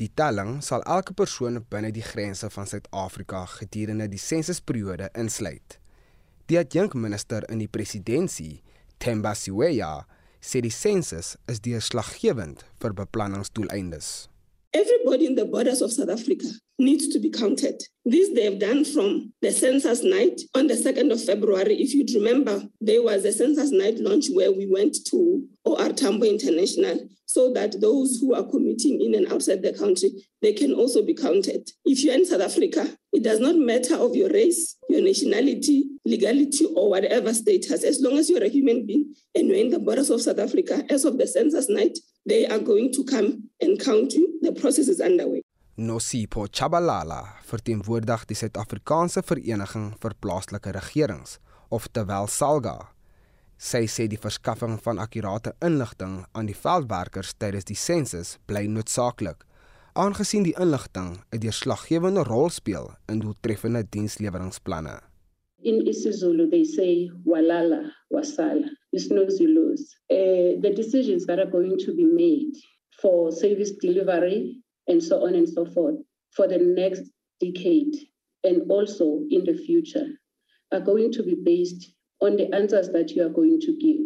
Die 0.03 0.11
telling 0.19 0.57
sal 0.67 0.83
elke 0.91 1.15
persoon 1.15 1.61
binne 1.71 1.93
die 1.95 2.03
grense 2.03 2.49
van 2.51 2.67
Suid-Afrika 2.67 3.45
gedurende 3.47 4.09
die 4.11 4.19
sensusperiode 4.19 5.13
insluit. 5.15 5.77
Die 6.51 6.59
adjunkminister 6.59 7.47
in 7.53 7.63
die 7.63 7.71
presidentskap, 7.71 8.59
Themba 8.99 9.37
Siweya, 9.39 9.93
sê 10.43 10.59
die 10.65 10.75
sensus 10.75 11.37
is 11.51 11.63
deurslaggewend 11.63 12.65
vir 12.83 12.97
beplanningsdoeleindes. 12.99 14.11
Everybody 14.75 15.27
in 15.27 15.37
the 15.37 15.45
borders 15.45 15.83
of 15.83 15.93
South 15.93 16.11
Africa 16.11 16.51
needs 16.79 17.07
to 17.15 17.21
be 17.21 17.31
counted. 17.31 17.79
This 18.05 18.35
they 18.35 18.45
have 18.51 18.59
done 18.59 18.85
from 18.85 19.33
the 19.41 19.53
census 19.53 20.03
night 20.03 20.41
on 20.57 20.67
the 20.67 20.75
2nd 20.75 21.13
of 21.13 21.23
February. 21.23 21.79
If 21.79 21.95
you'd 21.95 22.15
remember, 22.15 22.67
there 22.81 23.03
was 23.03 23.25
a 23.25 23.33
census 23.33 23.71
night 23.71 24.01
launch 24.01 24.27
where 24.35 24.51
we 24.51 24.67
went 24.67 24.97
to 25.13 25.47
OR 25.65 25.93
Tambo 25.93 26.27
International 26.27 26.99
so 27.27 27.53
that 27.55 27.81
those 27.81 28.19
who 28.21 28.35
are 28.35 28.45
commuting 28.45 29.01
in 29.01 29.15
and 29.15 29.33
outside 29.33 29.63
the 29.63 29.73
country, 29.73 30.11
they 30.43 30.53
can 30.53 30.75
also 30.75 31.03
be 31.03 31.15
counted. 31.15 31.71
If 31.85 32.05
you're 32.05 32.15
in 32.15 32.27
South 32.27 32.43
Africa, 32.43 32.87
it 33.13 33.23
does 33.23 33.41
not 33.41 33.57
matter 33.57 33.97
of 33.97 34.15
your 34.15 34.29
race, 34.31 34.77
your 34.89 35.01
nationality, 35.03 35.85
legality, 36.05 36.67
or 36.77 36.91
whatever 36.91 37.33
status. 37.33 37.85
As 37.85 38.01
long 38.01 38.19
as 38.19 38.29
you're 38.29 38.45
a 38.45 38.49
human 38.49 38.87
being 38.87 39.15
and 39.35 39.49
you're 39.49 39.57
in 39.57 39.71
the 39.71 39.79
borders 39.79 40.11
of 40.11 40.21
South 40.21 40.39
Africa, 40.39 40.85
as 40.91 41.05
of 41.05 41.17
the 41.19 41.27
census 41.27 41.69
night, 41.69 41.99
they 42.27 42.47
are 42.47 42.59
going 42.59 42.93
to 42.93 43.05
come 43.05 43.49
and 43.61 43.81
count 43.81 44.13
you. 44.13 44.39
The 44.43 44.53
process 44.53 44.89
is 44.89 45.01
underway. 45.01 45.43
Nosipo 45.77 46.47
Chabalala 46.53 47.25
verteenwoordig 47.49 48.27
die 48.29 48.37
Suid-Afrikaanse 48.37 49.23
Vereniging 49.25 49.95
vir 50.03 50.13
Plaaslike 50.21 50.75
Regerings, 50.77 51.39
oftewel 51.71 52.29
SALGA. 52.29 52.93
Sy 53.63 53.87
sê 53.87 54.09
die 54.11 54.19
verskaffing 54.19 54.73
van 54.83 54.99
akkurate 54.99 55.53
inligting 55.63 56.15
aan 56.35 56.49
die 56.51 56.57
veldwerkers 56.65 57.29
tydens 57.39 57.69
die 57.69 57.79
sensus 57.79 58.33
bly 58.51 58.65
noodsaaklik, 58.67 59.45
aangesien 60.03 60.43
die 60.49 60.55
inligting 60.65 61.13
'n 61.31 61.43
deurslaggewende 61.45 62.25
rol 62.27 62.51
speel 62.51 62.91
in 63.13 63.21
doeltreffende 63.23 63.85
diensleweringsplanne. 63.95 64.97
In 65.71 65.79
isiZulu 65.93 66.49
they 66.51 66.65
say 66.65 67.11
walala 67.25 67.83
wasala. 68.11 68.69
Knows 68.93 69.39
you 69.41 69.49
lose. 69.49 69.85
Uh, 70.11 70.59
the 70.65 70.73
decisions 70.75 71.25
that 71.27 71.39
are 71.39 71.51
going 71.59 71.79
to 71.87 71.95
be 71.95 72.05
made 72.05 72.57
for 73.01 73.31
service 73.31 73.73
delivery 73.87 74.39
and 74.89 75.01
so 75.01 75.23
on 75.27 75.35
and 75.35 75.49
so 75.49 75.65
forth 75.65 75.99
for 76.37 76.49
the 76.49 76.59
next 76.59 77.05
decade 77.39 77.95
and 78.43 78.69
also 78.69 79.07
in 79.31 79.45
the 79.45 79.55
future 79.55 80.09
are 80.73 80.85
going 80.91 81.13
to 81.13 81.23
be 81.23 81.37
based 81.53 81.95
on 82.23 82.37
the 82.37 82.49
answers 82.55 82.89
that 82.91 83.11
you 83.15 83.23
are 83.27 83.35
going 83.41 83.59
to 83.61 83.73
give 83.87 84.05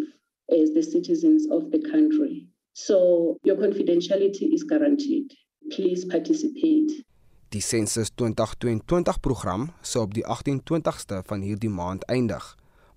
as 0.61 0.73
the 0.73 0.83
citizens 0.83 1.47
of 1.51 1.71
the 1.71 1.81
country. 1.93 2.49
So 2.73 3.37
your 3.45 3.57
confidentiality 3.57 4.53
is 4.55 4.63
guaranteed. 4.65 5.33
Please 5.71 6.05
participate. 6.05 7.05
Die 7.53 7.61
Census 7.61 8.11
2022 8.15 9.21
program 9.21 9.69
sou 9.83 10.03
op 10.05 10.15
die 10.17 10.25
28ste 10.27 11.21
van 11.29 11.45
hierdie 11.47 11.71
maand 11.71 12.03
eindig, 12.11 12.43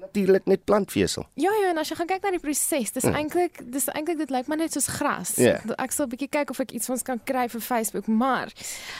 natuurlik 0.00 0.44
net 0.44 0.64
plantvesel. 0.64 1.24
Ja 1.34 1.50
ja, 1.60 1.68
en 1.70 1.78
as 1.78 1.88
jy 1.88 1.96
gaan 1.96 2.08
kyk 2.10 2.24
na 2.26 2.32
die 2.34 2.42
proses, 2.42 2.92
dis 2.92 3.06
mm. 3.06 3.16
eintlik 3.18 3.60
dis 3.72 3.86
eintlik 3.92 4.18
dit 4.20 4.32
lyk 4.34 4.48
maar 4.50 4.60
net 4.60 4.74
soos 4.74 4.88
gras. 4.92 5.34
Yeah. 5.40 5.62
Ek 5.80 5.94
sal 5.94 6.06
'n 6.06 6.12
bietjie 6.12 6.28
kyk 6.28 6.50
of 6.52 6.60
ek 6.60 6.74
iets 6.76 6.90
van 6.90 6.96
ons 6.98 7.06
kan 7.06 7.20
kry 7.24 7.46
vir 7.48 7.62
Facebook, 7.64 8.06
maar 8.06 8.52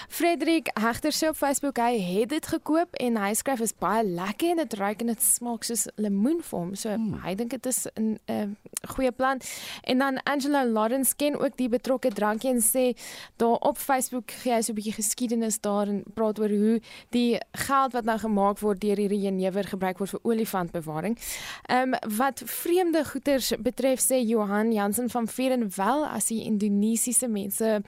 Frederik 0.08 0.70
Hegter 0.80 1.12
sê 1.12 1.28
op 1.28 1.36
Facebook 1.36 1.78
hy 1.82 1.98
het 2.00 2.32
dit 2.32 2.46
gekoop 2.46 2.96
en 3.00 3.18
hy 3.20 3.32
skryf 3.34 3.60
is 3.60 3.74
baie 3.76 4.04
lekker 4.06 4.54
en 4.54 4.62
dit 4.64 4.74
ruik 4.80 5.04
en 5.04 5.12
dit 5.12 5.22
smaak 5.22 5.64
soos 5.64 5.86
lemoen 5.96 6.40
vir 6.40 6.58
hom. 6.58 6.74
So 6.74 6.96
mm. 6.96 7.20
hy 7.26 7.34
dink 7.34 7.50
dit 7.50 7.66
is 7.66 7.86
'n 7.94 8.18
uh, 8.30 8.48
goeie 8.96 9.12
plan. 9.12 9.40
En 9.84 9.98
dan 9.98 10.22
Angela 10.24 10.64
Lawrence 10.64 11.14
ken 11.16 11.38
ook 11.38 11.56
die 11.56 11.68
betrokke 11.68 12.10
drankie 12.10 12.50
en 12.50 12.62
sê 12.62 12.96
daar 13.36 13.56
op 13.56 13.78
Facebook 13.78 14.30
gee 14.30 14.52
hy 14.52 14.60
so 14.62 14.72
'n 14.72 14.74
bietjie 14.74 14.92
geskiedenis 14.92 15.60
daar 15.60 15.88
en 15.88 16.02
praat 16.14 16.38
oor 16.38 16.48
hoe 16.48 16.80
die 17.10 17.38
geld 17.52 17.92
wat 17.92 18.04
nou 18.04 18.18
gemaak 18.18 18.58
word 18.58 18.80
deur 18.80 18.96
hierdie 18.96 19.20
jenever 19.20 19.64
gebruik 19.64 19.98
word 19.98 20.10
vir 20.10 20.20
olifantbewaring. 20.22 21.18
Ehm 21.66 21.94
um, 21.94 22.16
wat 22.16 22.42
vreemde 22.44 23.04
goederes 23.04 23.52
betref 23.58 24.00
sê 24.00 24.20
Johan 24.26 24.72
Jansen 24.72 25.10
van 25.10 25.28
Vierenwel 25.28 26.06
as 26.06 26.26
die 26.26 26.44
Indonesiese 26.44 27.28
mense 27.28 27.82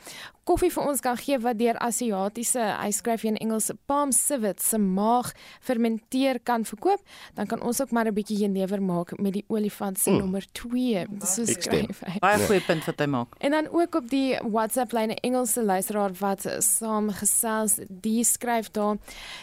koffie 0.47 0.71
vir 0.71 0.87
ons 0.87 1.03
kan 1.03 1.19
gee 1.19 1.39
wat 1.43 1.59
deur 1.59 1.79
Asiatiese, 1.83 2.63
hy 2.79 2.91
skryf 2.95 3.25
in 3.27 3.39
Engels 3.43 3.71
palm 3.91 4.13
civet 4.15 4.63
se 4.63 4.79
maag 4.79 5.33
fermenteer 5.65 6.39
kan 6.47 6.65
verkoop, 6.69 7.03
dan 7.35 7.51
kan 7.51 7.63
ons 7.67 7.81
ook 7.83 7.91
maar 7.91 8.07
'n 8.07 8.15
bietjie 8.15 8.39
jenever 8.39 8.83
maak 8.83 9.19
met 9.19 9.33
die 9.33 9.45
olifant 9.49 9.99
se 9.99 10.11
mm. 10.11 10.19
nommer 10.19 10.45
2. 10.53 11.07
Dis 11.11 11.35
so 11.35 11.45
skryf 11.45 12.01
hy. 12.07 12.19
Baie 12.21 12.47
goeie 12.47 12.61
punt 12.61 12.85
wat 12.85 12.99
hy 12.99 13.07
maak. 13.07 13.35
En 13.39 13.51
dan 13.51 13.69
ook 13.73 13.95
op 13.95 14.09
die 14.11 14.39
WhatsApp 14.43 14.93
lyn 14.93 15.11
'n 15.11 15.21
Engelse 15.23 15.63
luisteraar 15.63 16.13
wat 16.21 16.47
saam 16.59 17.11
gesels, 17.11 17.81
die 17.89 18.25
skryf 18.25 18.71
daar 18.71 18.97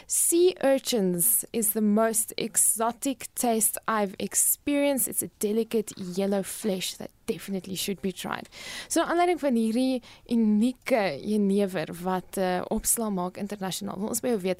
sea 0.08 0.54
urchins 0.63 1.45
is 1.51 1.71
the 1.71 1.82
most 1.82 2.34
exotic 2.38 3.28
taste 3.34 3.80
I've 3.88 4.15
experienced. 4.17 5.08
It's 5.08 5.23
a 5.23 5.30
delicate 5.39 5.93
yellow 6.15 6.43
flesh 6.43 6.95
that 6.97 7.10
definitely 7.25 7.75
should 7.75 8.01
be 8.01 8.12
tried. 8.12 8.49
So 8.88 9.01
aanleiding 9.01 9.39
van 9.39 9.55
hierdie 9.55 10.01
unieke 10.27 11.19
jenever 11.21 11.93
wat 12.01 12.38
uh, 12.38 12.62
opslaa 12.67 13.09
maak 13.09 13.38
internasionaal. 13.38 14.07
Ons 14.07 14.25
wil 14.25 14.39
weet 14.39 14.59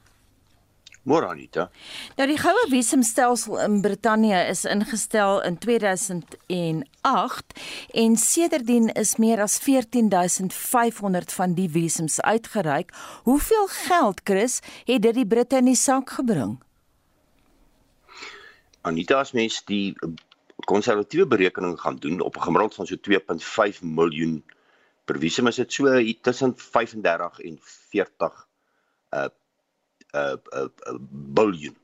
Môre 1.02 1.32
Anita. 1.34 1.72
Nou 2.18 2.28
die 2.30 2.38
goue 2.38 2.66
visumstelsel 2.70 3.58
in 3.64 3.80
Brittanje 3.82 4.38
is 4.52 4.68
ingestel 4.70 5.40
in 5.48 5.58
2008 5.58 7.56
en 8.04 8.18
sedertdien 8.22 8.92
is 8.94 9.16
meer 9.18 9.42
as 9.42 9.58
14500 9.64 11.34
van 11.34 11.56
die 11.58 11.66
visums 11.74 12.20
uitgereik. 12.22 12.94
Hoeveel 13.26 13.68
geld, 13.88 14.22
Chris, 14.24 14.60
het 14.86 15.02
dit 15.02 15.18
die 15.18 15.26
Britte 15.26 15.58
in 15.58 15.72
die 15.72 15.80
sak 15.80 16.14
gebring? 16.20 16.60
Anita, 18.86 19.24
as 19.26 19.34
mens 19.34 19.64
die 19.66 19.96
konservatiewe 20.70 21.26
berekening 21.26 21.80
gaan 21.82 21.98
doen 21.98 22.22
op 22.22 22.38
'n 22.38 22.46
gemiddeld 22.46 22.76
van 22.76 22.86
so 22.86 22.96
2.5 22.96 23.82
miljoen 23.82 24.44
per 25.06 25.18
visum 25.18 25.48
is 25.48 25.56
dit 25.56 25.74
so 25.74 25.86
tussen 26.22 26.54
35 26.58 27.40
en 27.40 27.60
40 27.90 28.48
uh 29.12 29.28
uh, 30.14 30.36
uh, 30.54 30.68
uh 30.88 30.98
biljoen 31.40 31.78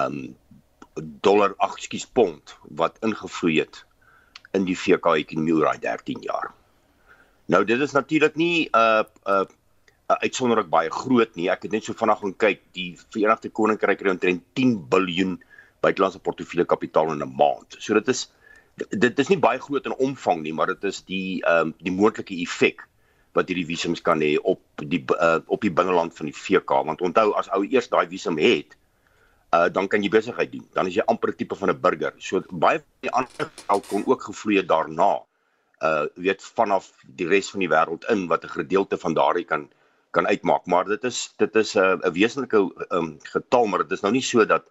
um 0.00 0.36
dollar 1.26 1.54
ag 1.58 1.78
skus 1.82 2.06
pond 2.06 2.54
wat 2.80 2.98
ingevloei 3.02 3.58
het 3.60 3.84
in 4.54 4.66
die 4.68 4.78
VK 4.78 5.16
ekonomie 5.18 5.54
oor 5.56 5.72
daai 5.72 5.80
13 5.82 6.22
jaar. 6.22 6.52
Nou 7.50 7.64
dit 7.66 7.80
is 7.80 7.92
natuurlik 7.92 8.36
nie 8.36 8.68
'n 8.68 8.78
uh, 8.78 9.02
'n 9.02 9.30
uh, 9.30 9.46
uh, 10.10 10.16
uitsonderlik 10.22 10.70
baie 10.70 10.90
groot 10.90 11.34
nie. 11.34 11.50
Ek 11.50 11.62
het 11.62 11.72
net 11.72 11.84
so 11.84 11.92
vanaand 11.92 12.20
gaan 12.20 12.36
kyk, 12.36 12.62
die 12.72 12.96
Verenigde 13.10 13.50
Koninkryk 13.50 13.98
het 13.98 14.10
omtrent 14.10 14.42
10 14.52 14.88
biljoen 14.88 15.42
buitelandse 15.80 16.18
portefeulje 16.18 16.66
kapitaal 16.66 17.12
in 17.12 17.22
'n 17.22 17.34
maand. 17.36 17.76
So 17.78 17.94
dit 17.94 18.08
is 18.08 18.30
dit 18.88 19.18
is 19.18 19.28
nie 19.28 19.38
baie 19.38 19.58
groot 19.58 19.84
in 19.86 19.94
omvang 19.94 20.42
nie, 20.42 20.52
maar 20.52 20.66
dit 20.66 20.84
is 20.84 21.02
die 21.04 21.42
ehm 21.44 21.66
um, 21.66 21.74
die 21.78 21.92
moontlike 21.92 22.34
effek 22.34 22.88
wat 23.34 23.48
hierdie 23.48 23.66
visums 23.66 24.00
kan 24.00 24.22
hê 24.22 24.36
op 24.38 24.62
die 24.76 25.02
uh, 25.18 25.40
op 25.46 25.60
die 25.60 25.72
binneland 25.72 26.14
van 26.16 26.30
die 26.30 26.36
VK 26.36 26.80
want 26.86 27.02
onthou 27.02 27.32
as 27.38 27.50
ou 27.50 27.64
eers 27.64 27.90
daai 27.90 28.06
visum 28.08 28.38
het 28.38 28.76
uh, 29.54 29.68
dan 29.72 29.88
kan 29.88 30.02
jy 30.02 30.10
besigheid 30.12 30.52
doen. 30.52 30.66
Dan 30.74 30.90
is 30.90 30.98
jy 30.98 31.06
amper 31.10 31.34
tipe 31.36 31.56
van 31.58 31.70
'n 31.70 31.80
burger. 31.80 32.14
So 32.18 32.42
baie 32.50 32.78
van 32.78 33.06
die 33.06 33.14
ander 33.20 33.50
geld 33.66 33.86
kon 33.88 34.06
ook 34.06 34.22
gevloei 34.22 34.66
daarna 34.66 35.12
uh 35.82 36.06
weet 36.14 36.42
vanaf 36.42 36.92
die 37.16 37.28
res 37.28 37.50
van 37.50 37.60
die 37.60 37.68
wêreld 37.68 38.04
in 38.10 38.26
wat 38.28 38.44
'n 38.44 38.56
gedeelte 38.58 38.98
van 38.98 39.14
daardie 39.14 39.44
kan 39.44 39.68
kan 40.10 40.26
uitmaak. 40.26 40.66
Maar 40.66 40.84
dit 40.84 41.04
is 41.04 41.34
dit 41.36 41.56
is 41.56 41.74
'n 41.74 41.78
uh, 41.78 41.98
'n 42.08 42.12
wesenlike 42.12 42.58
um, 42.90 43.18
getal 43.22 43.66
maar 43.66 43.82
dit 43.82 43.92
is 43.92 44.00
nou 44.00 44.12
nie 44.12 44.22
so 44.22 44.44
dat 44.46 44.64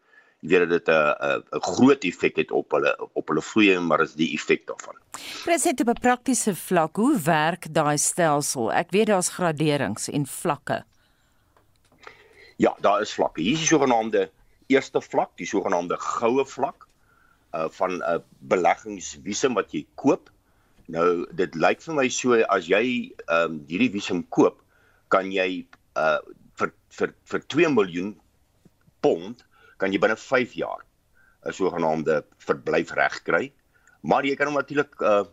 weet 0.43 0.69
dit 0.69 0.88
'n 0.88 1.15
'n 1.51 1.62
groot 1.62 2.03
effek 2.03 2.36
het 2.36 2.51
op 2.51 2.71
hulle 2.71 2.93
op 3.13 3.27
hulle 3.27 3.41
vloei 3.41 3.79
maar 3.79 4.01
is 4.01 4.13
die 4.13 4.34
effek 4.34 4.67
daarvan. 4.67 4.95
President 5.43 5.82
op 5.82 5.88
'n 5.95 6.01
praktiese 6.01 6.56
vlak, 6.56 6.95
hoe 6.95 7.19
werk 7.19 7.73
daai 7.73 7.97
stelsel? 7.97 8.71
Ek 8.71 8.91
weet 8.91 9.08
daar's 9.08 9.29
graderings 9.29 10.10
en 10.10 10.25
vlakke. 10.25 10.84
Ja, 12.58 12.75
daar 12.82 13.01
is 13.01 13.13
vlakke. 13.13 13.41
Hier 13.41 13.53
is 13.53 13.60
die 13.60 13.67
sogenaamde 13.67 14.32
eerste 14.67 15.01
vlak, 15.01 15.29
die 15.36 15.47
sogenaamde 15.47 15.97
goue 15.97 16.45
vlak 16.45 16.88
uh 17.53 17.67
van 17.69 17.91
'n 18.03 18.23
beleggingsvisum 18.39 19.53
wat 19.53 19.71
jy 19.71 19.86
koop 19.95 20.32
Nou 20.91 21.23
dit 21.32 21.56
lyk 21.56 21.82
vir 21.86 21.95
my 21.95 22.08
so 22.12 22.36
as 22.51 22.67
jy 22.67 22.84
ehm 23.27 23.56
um, 23.56 23.60
hierdie 23.69 23.91
visum 23.93 24.23
koop, 24.36 24.60
kan 25.13 25.32
jy 25.32 25.65
uh 25.95 26.19
vir 26.60 26.73
vir 26.97 27.13
vir 27.32 27.45
2 27.56 27.69
miljoen 27.73 28.12
pond 29.01 29.45
kan 29.84 29.93
jy 29.93 30.00
binne 30.02 30.17
5 30.19 30.56
jaar 30.60 30.84
'n 31.43 31.54
sogenaamde 31.54 32.24
verblyfreg 32.48 33.22
kry. 33.28 33.52
Maar 34.02 34.26
jy 34.26 34.36
kan 34.39 34.48
hom 34.48 34.60
natuurlik 34.60 35.00
uh 35.02 35.24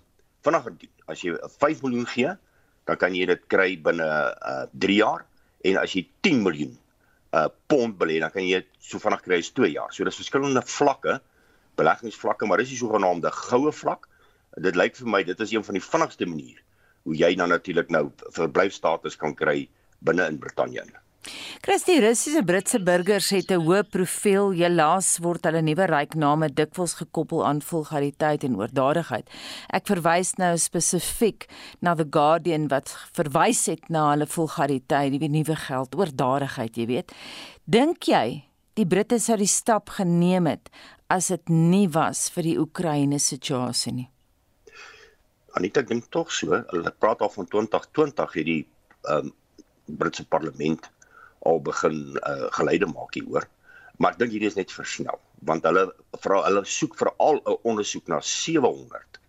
vinniger 0.43 0.73
doen. 0.79 0.93
As 1.07 1.21
jy 1.23 1.35
5 1.37 1.83
miljoen 1.85 2.07
gee, 2.07 2.31
dan 2.89 2.97
kan 2.97 3.15
jy 3.15 3.27
dit 3.27 3.43
kry 3.47 3.77
binne 3.77 4.07
uh 4.07 4.67
3 4.73 4.97
jaar 4.97 5.27
en 5.65 5.77
as 5.77 5.95
jy 5.95 6.07
10 6.23 6.43
miljoen 6.43 6.79
uh 7.37 7.49
pond 7.67 7.99
belê, 7.99 8.19
dan 8.21 8.31
kan 8.31 8.43
jy 8.43 8.63
dit 8.63 8.71
so 8.79 8.99
vinnig 8.99 9.23
kry 9.23 9.39
as 9.39 9.53
2 9.53 9.71
jaar. 9.75 9.93
So 9.93 10.05
dis 10.05 10.19
verskillende 10.19 10.63
vlakke, 10.67 11.21
beleggingsvlakke, 11.77 12.47
maar 12.47 12.59
dis 12.59 12.75
die 12.75 12.81
sogenaamde 12.81 13.31
goue 13.31 13.73
vlak. 13.73 14.09
Dit 14.59 14.77
lyk 14.77 14.97
vir 14.97 15.09
my 15.09 15.23
dit 15.23 15.41
is 15.41 15.53
een 15.53 15.65
van 15.65 15.79
die 15.79 15.85
vinnigste 15.85 16.27
maniere 16.27 16.65
hoe 17.09 17.17
jy 17.17 17.35
dan 17.35 17.49
natuurlik 17.49 17.89
nou 17.89 18.11
verblyfstatus 18.37 19.17
kan 19.17 19.35
kry 19.35 19.69
binne 20.05 20.27
in 20.29 20.39
Brittanje. 20.39 20.85
Christie 21.61 22.01
Russiese 22.01 22.43
Britse 22.43 22.79
burgers 22.81 23.29
het 23.31 23.51
'n 23.51 23.61
hoë 23.61 23.83
profiel. 23.91 24.53
Helaas 24.57 25.19
word 25.21 25.45
hulle 25.45 25.61
nuwe 25.63 25.87
ryk 25.87 26.15
name 26.15 26.49
dikwels 26.49 26.95
gekoppel 26.95 27.45
aan 27.45 27.61
vulgariteit 27.61 28.45
en 28.45 28.57
oordadigheid. 28.57 29.29
Ek 29.69 29.87
verwys 29.87 30.35
nou 30.39 30.57
spesifiek 30.57 31.47
na 31.81 31.95
The 31.95 32.07
Guardian 32.11 32.69
wat 32.69 32.89
verwys 33.13 33.67
het 33.67 33.91
na 33.91 34.11
hulle 34.11 34.27
vulgariteit, 34.27 35.21
die 35.21 35.29
nuwe 35.29 35.57
geld, 35.57 35.95
oordadigheid, 35.95 36.77
jy 36.77 36.87
weet. 36.87 37.13
Dink 37.65 38.05
jy 38.05 38.45
die 38.75 38.87
Britte 38.87 39.19
sou 39.19 39.37
die 39.37 39.47
stap 39.47 39.91
geneem 39.91 40.47
het 40.47 40.71
as 41.09 41.29
dit 41.29 41.49
nie 41.49 41.89
was 41.89 42.31
vir 42.31 42.43
die 42.43 42.59
Oekraïne 42.59 43.19
situasie 43.19 43.93
nie? 43.93 44.11
Anita 45.53 45.83
dink 45.83 46.09
tog 46.11 46.33
so. 46.33 46.65
Hulle 46.71 46.95
praat 46.99 47.21
al 47.21 47.29
van 47.29 47.47
2020 47.47 48.33
hierdie 48.33 48.67
ehm 49.05 49.27
um, 49.27 49.33
Britse 49.91 50.25
parlement 50.25 50.91
al 51.48 51.61
begin 51.64 52.18
uh, 52.20 52.48
geleide 52.57 52.87
maak 52.87 53.14
hieroor. 53.14 53.46
Maar 54.00 54.14
ek 54.14 54.18
dink 54.22 54.35
hierdie 54.35 54.50
is 54.50 54.59
net 54.59 54.72
versnel 54.72 55.20
want 55.48 55.64
hulle 55.64 55.87
vra 56.20 56.42
hulle 56.44 56.64
soek 56.68 56.96
veral 57.00 57.40
'n 57.40 57.57
ondersoek 57.70 58.09
na 58.12 58.20
700 58.20 59.20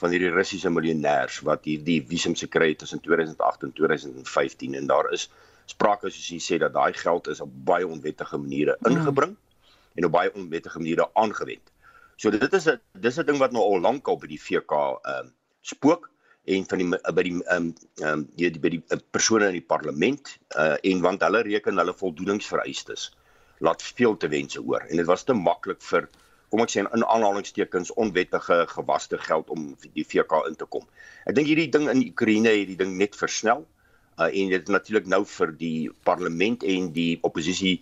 van 0.00 0.12
hierdie 0.14 0.32
Russiese 0.32 0.70
miljonêers 0.70 1.40
wat 1.48 1.64
hierdie 1.64 2.00
visum 2.10 2.36
se 2.36 2.46
kry 2.46 2.74
tussen 2.74 3.00
2008 3.00 3.64
en 3.66 3.72
2015 3.72 4.74
en 4.74 4.86
daar 4.86 5.08
is 5.12 5.28
sprake 5.66 6.10
soos 6.10 6.28
jy 6.32 6.40
sê 6.42 6.58
dat 6.62 6.72
daai 6.76 6.92
geld 6.92 7.28
is 7.32 7.40
op 7.44 7.50
baie 7.70 7.86
onwettige 7.86 8.38
maniere 8.38 8.76
mm. 8.78 8.90
ingebring 8.92 9.34
mm. 9.34 9.72
en 9.98 10.08
op 10.08 10.14
baie 10.14 10.32
onwettige 10.34 10.78
maniere 10.78 11.08
aangewend. 11.14 11.72
So 12.16 12.30
dit 12.30 12.52
is 12.52 12.68
'n 12.68 12.80
dis 12.92 13.18
'n 13.18 13.26
ding 13.26 13.38
wat 13.38 13.52
nou 13.52 13.62
al 13.62 13.80
lank 13.80 14.08
al 14.08 14.18
by 14.18 14.26
die 14.26 14.40
VK 14.40 14.72
ehm 14.72 15.26
uh, 15.26 15.30
spook 15.60 16.10
en 16.48 16.64
van 16.70 16.82
die 16.82 16.88
by 17.18 17.24
die 17.26 17.34
ehm 17.36 17.56
um, 17.56 17.72
ehm 18.00 18.12
um, 18.12 18.26
die 18.38 18.50
by 18.62 18.72
die 18.76 18.82
uh, 18.94 19.00
persone 19.14 19.50
in 19.50 19.58
die 19.58 19.68
parlement 19.74 20.34
uh, 20.56 20.76
en 20.90 21.02
want 21.04 21.24
hulle 21.26 21.42
reken 21.46 21.80
hulle 21.82 21.94
voldoeningsvereistes 22.02 23.10
laat 23.66 23.82
veel 23.82 24.16
te 24.16 24.30
wense 24.32 24.62
oor 24.62 24.86
en 24.88 24.96
dit 25.00 25.08
was 25.08 25.26
te 25.28 25.36
maklik 25.36 25.82
vir 25.90 26.08
kom 26.48 26.62
ek 26.64 26.72
sê 26.72 26.80
in 26.80 27.04
aanhalingstekens 27.04 27.92
onwettige 28.00 28.62
gewaste 28.70 29.18
geld 29.20 29.50
om 29.52 29.74
die 29.92 30.04
VK 30.04 30.46
in 30.48 30.56
te 30.56 30.64
kom. 30.64 30.86
Ek 31.28 31.36
dink 31.36 31.50
hierdie 31.50 31.68
ding 31.72 31.90
in 31.92 32.06
Oekraïne 32.06 32.54
het 32.54 32.70
die 32.70 32.78
ding 32.80 32.94
net 33.00 33.18
versnel 33.20 33.66
uh, 34.16 34.28
en 34.28 34.54
dit 34.54 34.72
natuurlik 34.72 35.10
nou 35.12 35.24
vir 35.28 35.52
die 35.60 35.90
parlement 36.08 36.64
en 36.64 36.88
die 36.94 37.18
oppositie 37.28 37.78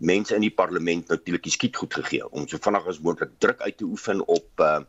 mense 0.00 0.34
in 0.34 0.42
die 0.42 0.54
parlement 0.54 1.12
natuurlik 1.12 1.46
skiet 1.52 1.76
goed 1.76 1.94
gegee 2.00 2.26
om 2.30 2.48
so 2.48 2.58
vinnig 2.58 2.88
as 2.88 3.02
moontlik 3.04 3.36
druk 3.38 3.60
uit 3.62 3.76
te 3.78 3.86
oefen 3.86 4.24
op 4.26 4.64
uh, 4.64 4.80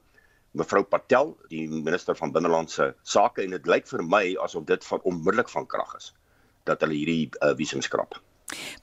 mevrou 0.58 0.84
Patel, 0.84 1.36
die 1.50 1.68
minister 1.70 2.16
van 2.16 2.34
binnelandse 2.36 2.94
sake 3.04 3.46
en 3.46 3.56
dit 3.56 3.68
lyk 3.68 3.88
vir 3.88 4.04
my 4.04 4.26
asof 4.44 4.66
dit 4.66 4.90
van 4.90 5.00
onmiddellik 5.04 5.50
van 5.50 5.68
krag 5.68 5.96
is 5.98 6.12
dat 6.70 6.84
hulle 6.84 6.94
hierdie 6.94 7.32
uh, 7.42 7.56
visum 7.58 7.82
skrap. 7.82 8.20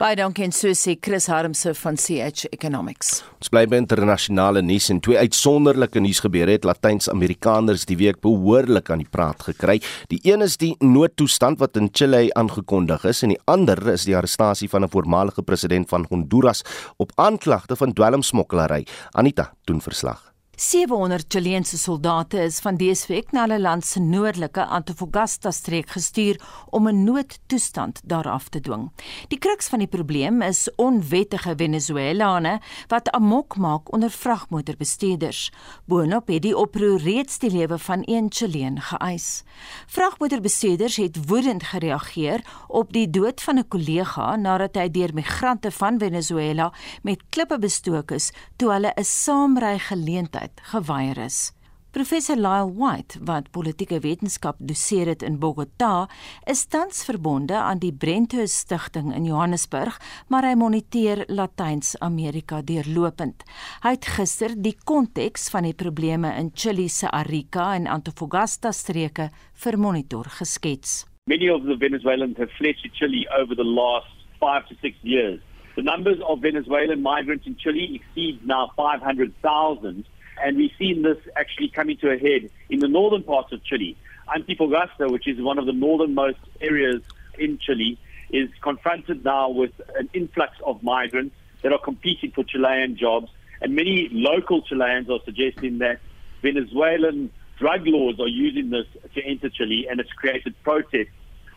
Baie 0.01 0.17
dankie 0.17 0.47
en 0.47 0.53
so 0.55 0.73
sê 0.77 0.95
Chris 0.97 1.27
Harmse 1.29 1.75
van 1.77 1.99
CH 2.01 2.49
Economics. 2.55 3.19
Ons 3.37 3.51
bly 3.53 3.65
by 3.69 3.81
internasionale 3.83 4.63
nuus 4.65 4.89
en 4.93 5.01
twee 5.05 5.19
uitsonderlike 5.21 6.01
nuus 6.01 6.23
gebeure 6.25 6.55
het 6.57 6.65
Latyns-Amerikaners 6.69 7.85
die 7.91 7.99
week 8.01 8.23
behoorlik 8.25 8.89
aan 8.91 9.03
die 9.05 9.11
praat 9.11 9.45
gekry. 9.51 9.79
Die 10.13 10.21
een 10.25 10.45
is 10.47 10.57
die 10.61 10.75
noodtoestand 10.81 11.61
wat 11.63 11.77
in 11.81 11.91
Chile 11.93 12.29
aangekondig 12.39 13.05
is 13.13 13.23
en 13.27 13.35
die 13.35 13.43
ander 13.51 13.83
is 13.93 14.07
die 14.09 14.17
arrestasie 14.17 14.71
van 14.73 14.85
'n 14.85 14.95
voormalige 14.95 15.43
president 15.43 15.89
van 15.89 16.07
Honduras 16.09 16.65
op 16.97 17.13
aanklagte 17.17 17.77
van 17.77 17.93
dwelmsmokkelary. 17.93 18.87
Anita 19.13 19.53
doen 19.65 19.81
verslag. 19.81 20.28
700 20.59 21.25
Chileense 21.29 21.79
soldate 21.79 22.41
is 22.43 22.57
van 22.59 22.75
dese 22.75 23.07
week 23.07 23.29
na 23.31 23.45
hulle 23.45 23.61
land 23.63 23.85
se 23.87 24.01
noordelike 24.03 24.65
Antofagasta 24.67 25.53
streek 25.55 25.93
gestuur 25.95 26.41
om 26.75 26.89
'n 26.89 27.05
noodtoestand 27.05 28.01
daaraf 28.05 28.49
te 28.49 28.61
dwing. 28.61 28.91
Die 29.29 29.39
kruks 29.39 29.69
van 29.69 29.79
die 29.79 29.87
probleem 29.89 30.43
is 30.43 30.69
onwettige 30.77 31.55
Venezuelane 31.57 32.61
wat 32.89 33.11
amok 33.11 33.57
maak 33.57 33.93
onder 33.93 34.11
vragmotorbestuurders. 34.11 35.53
Boonop 35.85 36.29
het 36.29 36.43
die 36.43 36.57
oproer 36.57 36.99
reeds 36.99 37.39
die 37.39 37.51
lewe 37.51 37.79
van 37.79 38.03
een 38.05 38.27
Chileen 38.29 38.81
geëis. 38.81 39.43
Vragmotorbestuurders 39.87 40.97
het 40.97 41.27
woedend 41.27 41.63
gereageer 41.63 42.41
op 42.67 42.93
die 42.93 43.11
dood 43.11 43.41
van 43.43 43.59
'n 43.59 43.69
kollega 43.69 44.37
nadat 44.37 44.75
hy 44.75 44.91
deur 44.91 45.15
migrante 45.15 45.71
van 45.71 45.99
Venezuela 45.99 46.73
met 47.03 47.23
klippe 47.29 47.59
bestook 47.59 48.11
is 48.11 48.33
toe 48.57 48.73
hulle 48.73 48.93
'n 48.97 49.05
saamry 49.05 49.79
geleentheid 49.79 50.48
tyd 50.49 50.67
geweier 50.73 51.19
is. 51.19 51.53
Professor 51.91 52.37
Lyle 52.37 52.69
White, 52.77 53.19
wat 53.25 53.51
politieke 53.51 54.01
wetenskap 54.05 54.59
doseer 54.61 55.09
het 55.09 55.23
in 55.23 55.39
Bogota, 55.41 56.07
is 56.47 56.67
tans 56.69 57.05
verbonde 57.05 57.57
aan 57.57 57.81
die 57.81 57.93
Brenthus 57.93 58.59
Stichting 58.59 59.15
in 59.15 59.25
Johannesburg, 59.25 59.97
maar 60.29 60.45
hy 60.45 60.53
moniteer 60.55 61.25
Latyns-Amerika 61.29 62.61
deurlopend. 62.63 63.43
Hy 63.83 63.95
het 63.97 64.07
gister 64.19 64.53
die 64.55 64.77
konteks 64.85 65.49
van 65.51 65.65
die 65.65 65.75
probleme 65.75 66.35
in 66.37 66.53
Chile 66.55 66.89
se 66.93 67.09
Arica 67.09 67.73
en 67.75 67.89
Antofagasta 67.89 68.73
streke 68.73 69.31
vir 69.65 69.79
Monitor 69.79 70.29
geskets. 70.39 71.07
Many 71.27 71.49
of 71.49 71.65
the 71.65 71.77
Venezuelans 71.77 72.37
have 72.37 72.53
fled 72.61 72.77
to 72.85 72.93
Chile 72.93 73.25
over 73.41 73.57
the 73.57 73.65
last 73.65 74.13
5 74.41 74.69
to 74.69 74.77
6 74.83 74.95
years. 75.03 75.41
The 75.75 75.83
numbers 75.83 76.21
of 76.21 76.41
Venezuelan 76.41 77.01
migrants 77.03 77.47
in 77.47 77.57
Chile 77.57 77.97
exceed 77.97 78.45
now 78.45 78.71
500,000 78.77 80.05
and 80.43 80.57
we've 80.57 80.73
seen 80.79 81.03
this 81.03 81.19
actually 81.37 81.69
coming 81.69 81.97
to 81.99 82.11
a 82.11 82.19
head 82.19 82.51
in 82.69 82.81
the 82.81 82.89
northern 82.89 83.23
parts 83.23 83.53
of 83.53 83.65
Chile. 83.65 83.97
Antofagasta, 84.29 85.11
which 85.11 85.27
is 85.27 85.41
one 85.41 85.59
of 85.59 85.67
the 85.67 85.73
northernmost 85.73 86.39
areas 86.61 87.03
in 87.39 87.59
Chile, 87.59 87.99
is 88.31 88.51
confronted 88.63 89.25
now 89.25 89.49
with 89.49 89.73
an 89.97 90.09
influx 90.13 90.53
of 90.65 90.83
migrants 90.83 91.35
that 91.63 91.73
are 91.73 91.79
competing 91.79 92.31
for 92.31 92.45
Chilean 92.45 92.97
jobs. 92.97 93.29
And 93.61 93.75
many 93.75 94.09
local 94.13 94.63
Chileans 94.63 95.11
are 95.11 95.21
suggesting 95.25 95.79
that 95.79 96.01
Venezuelan 96.43 97.31
drug 97.59 97.87
lords 97.87 98.21
are 98.21 98.29
using 98.29 98.71
this 98.71 98.87
to 99.15 99.23
enter 99.25 99.49
Chile, 99.49 99.89
and 99.91 99.99
it's 99.99 100.13
created 100.13 100.55
protests 100.63 101.09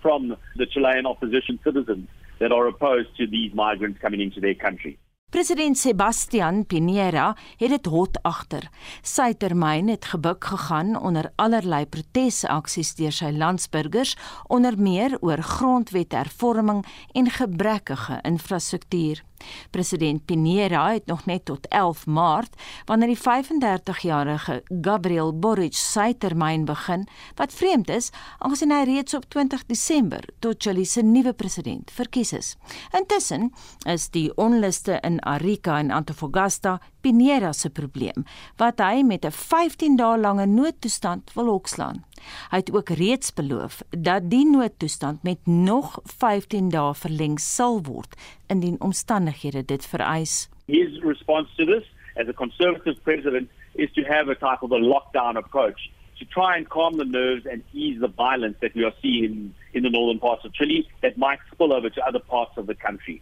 from 0.02 0.36
the 0.56 0.66
Chilean 0.66 1.06
opposition 1.06 1.60
citizens 1.64 2.08
that 2.40 2.52
are 2.52 2.68
opposed 2.68 3.16
to 3.18 3.28
these 3.28 3.54
migrants 3.54 4.00
coming 4.02 4.20
into 4.20 4.40
their 4.40 4.56
country. 4.56 4.98
President 5.32 5.78
Sebastian 5.78 6.66
Pinera 6.66 7.30
het 7.58 7.72
dit 7.72 7.86
hot 7.88 8.18
agter. 8.28 8.66
Sy 9.00 9.30
termyn 9.40 9.88
het 9.88 10.10
gebuk 10.12 10.44
gegaan 10.44 10.92
onder 11.00 11.30
allerlei 11.40 11.86
protesaksies 11.88 12.98
deur 13.00 13.16
sy 13.16 13.32
landsburgers, 13.32 14.18
onder 14.52 14.76
meer 14.76 15.16
oor 15.24 15.40
grondwethervorming 15.40 16.84
en 17.16 17.32
gebrekkige 17.32 18.20
infrastruktuur. 18.28 19.24
President 19.72 20.26
Pinera 20.26 20.92
het 20.94 21.06
nog 21.06 21.26
net 21.26 21.46
tot 21.46 21.68
11 21.68 22.06
Maart, 22.06 22.56
wanneer 22.86 23.14
die 23.14 23.20
35-jarige 23.20 24.62
Gabriel 24.82 25.34
Boric 25.34 25.76
sy 25.78 26.12
termyn 26.14 26.66
begin, 26.66 27.08
wat 27.36 27.54
vreemd 27.54 27.90
is, 27.90 28.12
aangesien 28.40 28.72
hy 28.72 28.84
reeds 28.90 29.16
op 29.18 29.28
20 29.30 29.66
Desember 29.70 30.26
tot 30.40 30.62
Chili 30.64 30.86
se 30.86 31.04
nuwe 31.06 31.34
president 31.34 31.92
verkies 31.92 32.34
is. 32.34 32.56
Intussen 32.98 33.52
is 33.90 34.10
die 34.10 34.30
onluste 34.36 35.00
in 35.06 35.20
Arica 35.28 35.78
en 35.80 35.92
Antofagasta 35.92 36.80
Pinera 37.02 37.54
se 37.54 37.70
probleem, 37.70 38.26
wat 38.58 38.80
hy 38.80 39.02
met 39.04 39.26
'n 39.26 39.32
15 39.32 39.96
dae 39.98 40.18
lange 40.18 40.46
noodtoestand 40.46 41.34
wil 41.34 41.46
hokslaan. 41.46 42.04
Hy 42.52 42.58
het 42.58 42.72
ook 42.72 42.90
reeds 42.90 43.34
beloof 43.34 43.82
dat 43.90 44.30
die 44.30 44.46
noodtoestand 44.46 45.24
met 45.24 45.40
nog 45.46 46.00
15 46.04 46.70
dae 46.70 46.94
verleng 46.94 47.40
sal 47.40 47.82
word 47.82 48.16
indien 48.48 48.82
omstandighede 48.82 49.66
dit 49.66 49.86
vereis. 49.86 50.50
His 50.68 51.00
response 51.04 51.50
to 51.58 51.66
this 51.66 51.86
as 52.16 52.28
a 52.28 52.34
conservative 52.34 53.02
president 53.04 53.50
is 53.76 53.92
to 53.94 54.04
have 54.04 54.30
a 54.30 54.36
type 54.36 54.62
of 54.62 54.72
a 54.72 54.80
lockdown 54.80 55.38
approach 55.38 55.90
to 56.22 56.26
try 56.26 56.56
and 56.56 56.70
calm 56.70 56.98
the 56.98 57.06
nerves 57.06 57.46
and 57.46 57.64
ease 57.74 58.00
the 58.00 58.08
violence 58.08 58.56
that 58.62 58.76
we 58.76 58.84
are 58.84 58.94
seeing 59.02 59.24
in, 59.24 59.54
in 59.74 59.84
the 59.84 59.90
northern 59.90 60.20
parts 60.20 60.46
of 60.46 60.54
Chile 60.54 60.88
that 61.02 61.18
might 61.18 61.40
spill 61.52 61.74
over 61.74 61.90
to 61.90 62.08
other 62.08 62.20
parts 62.20 62.52
of 62.58 62.68
the 62.68 62.76
country. 62.76 63.22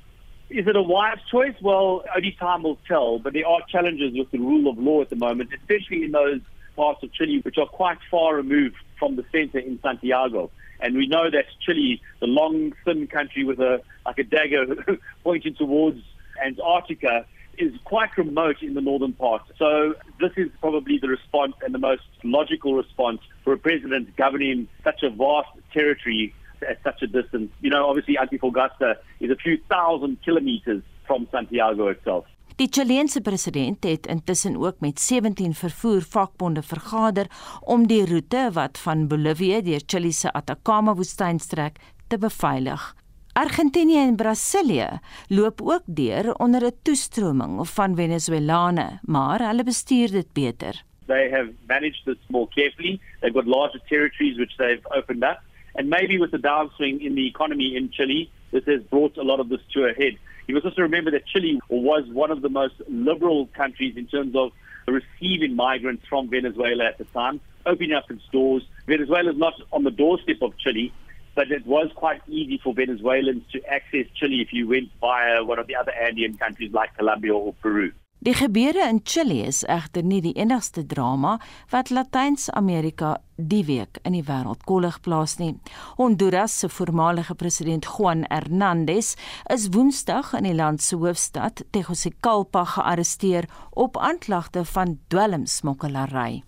Is 0.50 0.68
it 0.68 0.76
a 0.76 0.82
wise 0.82 1.20
choice? 1.30 1.54
Well, 1.62 2.04
only 2.16 2.32
time 2.32 2.64
will 2.64 2.80
tell, 2.88 3.20
but 3.20 3.34
there 3.34 3.48
are 3.48 3.60
challenges 3.70 4.14
with 4.16 4.32
the 4.32 4.40
rule 4.40 4.70
of 4.70 4.80
law 4.80 5.02
at 5.02 5.10
the 5.10 5.16
moment, 5.16 5.52
especially 5.54 6.04
in 6.04 6.12
those 6.12 6.42
parts 6.76 7.04
of 7.04 7.14
Chile 7.14 7.40
which 7.44 7.58
are 7.58 7.68
quite 7.68 8.00
far 8.10 8.36
removed 8.36 8.76
from 8.98 9.16
the 9.16 9.26
center 9.32 9.60
in 9.60 9.80
Santiago. 9.82 10.50
And 10.80 10.96
we 10.96 11.08
know 11.08 11.30
that 11.30 11.46
Chile, 11.60 12.02
the 12.20 12.26
long, 12.26 12.74
thin 12.84 13.06
country 13.08 13.44
with 13.44 13.60
a 13.60 13.82
like 14.06 14.18
a 14.18 14.24
dagger 14.24 14.98
pointing 15.24 15.54
towards 15.54 16.02
Antarctica, 16.44 17.26
is 17.60 17.74
quite 17.84 18.18
remote 18.18 18.64
in 18.64 18.74
the 18.74 18.82
northern 18.82 19.14
part. 19.14 19.44
So 19.58 19.94
this 20.20 20.32
is 20.38 20.50
probably 20.62 20.98
the 20.98 21.10
response 21.10 21.54
and 21.62 21.76
the 21.76 21.80
most 21.80 22.04
logical 22.24 22.74
response 22.74 23.20
for 23.44 23.54
a 23.54 23.58
president 23.58 24.16
governing 24.16 24.68
such 24.84 25.04
a 25.04 25.10
vast 25.10 25.50
territory 25.74 26.34
at 26.64 26.78
such 26.84 27.02
a 27.02 27.08
distance. 27.08 27.50
You 27.62 27.70
know, 27.70 27.86
obviously 27.90 28.18
Antofagasta 28.18 28.96
is 29.20 29.32
a 29.32 29.36
few 29.36 29.58
thousand 29.68 30.18
kilometers 30.24 30.82
from 31.06 31.28
Santiago 31.32 31.88
itself. 31.88 32.26
Die 32.60 32.68
Chileense 32.68 33.22
president 33.22 33.84
het 33.84 34.08
intussen 34.08 34.58
ook 34.58 34.80
met 34.80 35.00
17 35.00 35.54
vervoervakbonde 35.54 36.62
vergader 36.62 37.26
om 37.62 37.88
die 37.88 38.06
roete 38.06 38.50
wat 38.54 38.78
van 38.78 39.08
Bolivia 39.08 39.62
deur 39.62 39.84
Chili 39.86 40.12
se 40.12 40.32
Atacama 40.32 40.96
woestyn 40.96 41.40
strek 41.40 41.80
te 42.08 42.18
beveilig. 42.18 42.96
Argentinië 43.34 43.98
en 43.98 44.16
Brasilië 44.16 45.00
loop 45.28 45.62
ook 45.62 45.84
deur 45.86 46.34
onder 46.34 46.66
'n 46.66 46.76
toestroming 46.84 47.70
van 47.70 47.96
Venezuelane, 47.96 49.00
maar 49.02 49.40
hulle 49.48 49.64
bestuur 49.64 50.12
dit 50.12 50.34
beter. 50.34 50.84
They 51.08 51.30
have 51.30 51.50
managed 51.68 52.06
this 52.06 52.18
more 52.28 52.48
carefully. 52.48 53.00
They've 53.22 53.34
got 53.34 53.46
larger 53.46 53.82
territories 53.88 54.38
which 54.38 54.56
they've 54.58 54.86
opened 54.98 55.24
up. 55.24 55.40
And 55.76 55.90
maybe 55.90 56.20
with 56.20 56.32
the 56.32 56.38
downswing 56.38 57.06
in 57.06 57.16
the 57.16 57.28
economy 57.28 57.76
in 57.76 57.92
Chile, 57.92 58.32
this 58.52 58.64
has 58.66 58.82
brought 58.84 59.18
a 59.18 59.24
lot 59.24 59.40
of 59.40 59.50
this 59.50 59.62
to 59.74 59.86
a 59.86 59.94
head. 59.94 60.18
You 60.48 60.56
must 60.56 60.66
also 60.66 60.82
remember 60.82 61.12
that 61.12 61.28
Chile 61.28 61.60
was 61.70 62.08
one 62.12 62.32
of 62.32 62.42
the 62.42 62.50
most 62.50 62.76
liberal 62.88 63.48
countries 63.48 63.96
in 63.96 64.08
terms 64.08 64.36
of 64.36 64.52
receiving 64.88 65.56
migrants 65.56 66.04
from 66.10 66.30
Venezuela 66.30 66.86
at 66.86 66.98
the 66.98 67.06
time, 67.06 67.40
opening 67.66 67.94
up 67.94 68.10
its 68.10 68.24
doors. 68.32 68.64
Venezuela 68.88 69.32
is 69.32 69.38
not 69.38 69.54
on 69.72 69.84
the 69.84 69.92
doorstep 69.92 70.42
of 70.42 70.58
Chile, 70.58 70.92
but 71.36 71.52
it 71.52 71.66
was 71.66 71.92
quite 71.96 72.22
easy 72.28 72.60
for 72.64 72.74
Venezuelans 72.74 73.44
to 73.52 73.64
access 73.72 74.08
Chile 74.16 74.42
if 74.42 74.52
you 74.52 74.68
went 74.68 74.90
via 75.00 75.44
one 75.44 75.60
of 75.60 75.68
the 75.68 75.76
other 75.76 75.92
Andean 75.92 76.38
countries 76.38 76.74
like 76.74 76.98
Colombia 76.98 77.34
or 77.34 77.54
Peru. 77.62 77.92
Die 78.20 78.34
gebeure 78.36 78.84
in 78.84 78.98
Chili 79.08 79.38
is 79.48 79.62
egter 79.64 80.04
nie 80.04 80.20
die 80.20 80.34
enigste 80.36 80.82
drama 80.84 81.38
wat 81.72 81.88
Latyns-Amerika 81.88 83.14
die 83.38 83.62
week 83.64 84.02
in 84.04 84.18
die 84.18 84.26
wêreld 84.28 84.66
kollig 84.68 84.98
plaas 85.06 85.38
nie. 85.40 85.54
Honduras 85.96 86.58
se 86.60 86.68
voormalige 86.68 87.38
president 87.40 87.88
Juan 87.88 88.26
Hernandez 88.28 89.14
is 89.56 89.70
Woensdag 89.72 90.34
in 90.36 90.50
die 90.50 90.58
land 90.58 90.84
se 90.84 91.00
hoofstad 91.00 91.64
Tegucigalpa 91.72 92.66
gearresteer 92.74 93.48
op 93.72 93.96
aanklagte 93.98 94.66
van 94.74 94.98
dwelmsmokkelary. 95.08 96.44